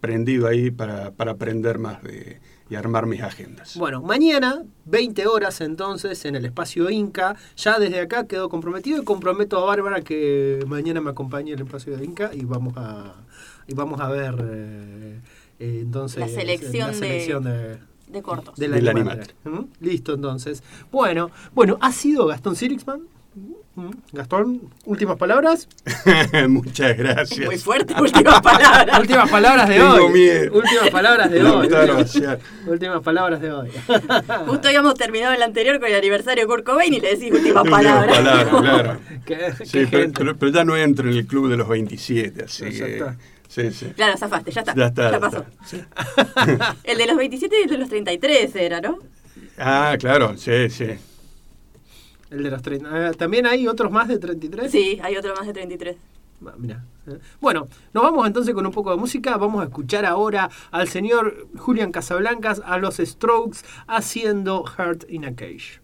prendido 0.00 0.48
ahí 0.48 0.70
para, 0.70 1.12
para 1.12 1.32
aprender 1.32 1.78
más 1.78 2.02
de, 2.02 2.40
y 2.72 2.74
armar 2.74 3.04
mis 3.04 3.20
agendas. 3.20 3.76
Bueno, 3.76 4.00
mañana, 4.00 4.64
20 4.86 5.26
horas 5.26 5.60
entonces, 5.60 6.24
en 6.24 6.36
el 6.36 6.46
espacio 6.46 6.88
Inca. 6.88 7.36
Ya 7.56 7.78
desde 7.78 8.00
acá 8.00 8.26
quedo 8.26 8.48
comprometido 8.48 9.02
y 9.02 9.04
comprometo 9.04 9.58
a 9.58 9.66
Bárbara 9.66 10.00
que 10.00 10.64
mañana 10.66 11.02
me 11.02 11.10
acompañe 11.10 11.52
en 11.52 11.58
el 11.58 11.66
espacio 11.66 11.96
de 11.96 12.04
Inca 12.04 12.30
y 12.32 12.44
vamos 12.44 12.72
a, 12.76 13.14
y 13.66 13.74
vamos 13.74 14.00
a 14.00 14.08
ver 14.08 14.34
eh, 14.42 15.20
eh, 15.58 15.78
entonces 15.82 16.20
la 16.20 16.28
selección, 16.28 16.98
de, 17.44 17.78
de, 18.08 18.22
cortos. 18.22 18.56
De 18.56 18.68
la 18.68 18.92
¿Mm? 19.44 19.64
Listo, 19.80 20.14
entonces. 20.14 20.62
Bueno, 20.90 21.30
bueno, 21.54 21.76
ha 21.82 21.92
sido 21.92 22.26
Gastón 22.26 22.56
Sirixman. 22.56 23.02
Mm, 23.34 23.90
Gastón, 24.12 24.60
últimas 24.84 25.16
palabras. 25.16 25.66
Muchas 26.48 26.96
gracias. 26.98 27.46
Muy 27.46 27.56
fuerte, 27.56 27.94
últimas 27.98 28.42
palabras. 28.42 29.00
últimas 29.00 29.30
palabras 29.30 29.68
de 29.70 29.82
hoy. 29.82 30.50
Últimas 30.50 30.90
palabras 30.90 31.30
de 31.30 31.42
hoy. 31.42 31.68
últimas 32.66 33.00
palabras 33.04 33.40
de 33.40 33.50
hoy. 33.50 33.70
Justo 34.46 34.68
habíamos 34.68 34.94
terminado 34.94 35.32
el 35.32 35.42
anterior 35.42 35.80
con 35.80 35.88
el 35.88 35.94
aniversario 35.94 36.44
de 36.44 36.46
Kurt 36.46 36.64
Cobain 36.64 36.92
y 36.92 37.00
le 37.00 37.16
decís 37.16 37.32
últimas 37.32 37.66
palabras. 37.66 38.18
claro. 39.24 39.56
sí, 39.64 39.86
pero, 39.90 40.52
ya 40.52 40.64
no 40.64 40.76
entro 40.76 41.08
en 41.08 41.16
el 41.16 41.26
club 41.26 41.48
de 41.48 41.56
los 41.56 41.68
27, 41.68 42.44
así 42.44 42.64
que... 42.64 43.02
Sí, 43.48 43.70
sí. 43.70 43.86
Claro, 43.96 44.16
zafaste, 44.16 44.50
ya 44.50 44.60
está. 44.60 44.74
Ya 44.74 44.86
está. 44.86 45.10
Ya 45.10 45.20
pasó. 45.20 45.44
el 46.84 46.98
de 46.98 47.06
los 47.06 47.16
27 47.16 47.54
y 47.60 47.62
el 47.64 47.70
de 47.70 47.78
los 47.78 47.88
33 47.88 48.56
era, 48.56 48.80
¿no? 48.80 48.98
Ah, 49.58 49.96
claro, 49.98 50.36
sí, 50.38 50.70
sí. 50.70 50.86
El 52.32 52.42
de 52.42 52.50
los 52.50 52.62
30. 52.62 53.10
Eh, 53.10 53.12
¿También 53.14 53.46
hay 53.46 53.68
otros 53.68 53.92
más 53.92 54.08
de 54.08 54.18
33? 54.18 54.72
Sí, 54.72 54.98
hay 55.02 55.16
otros 55.16 55.38
más 55.38 55.46
de 55.46 55.52
33. 55.52 55.96
Mira. 56.56 56.84
Eh. 57.06 57.18
Bueno, 57.40 57.68
nos 57.92 58.02
vamos 58.02 58.26
entonces 58.26 58.54
con 58.54 58.64
un 58.66 58.72
poco 58.72 58.90
de 58.90 58.96
música. 58.96 59.36
Vamos 59.36 59.60
a 59.60 59.64
escuchar 59.64 60.06
ahora 60.06 60.50
al 60.70 60.88
señor 60.88 61.46
Julian 61.56 61.92
Casablancas, 61.92 62.62
a 62.64 62.78
los 62.78 62.96
Strokes, 62.96 63.58
haciendo 63.86 64.64
Heart 64.64 65.04
in 65.10 65.26
a 65.26 65.34
Cage. 65.34 65.80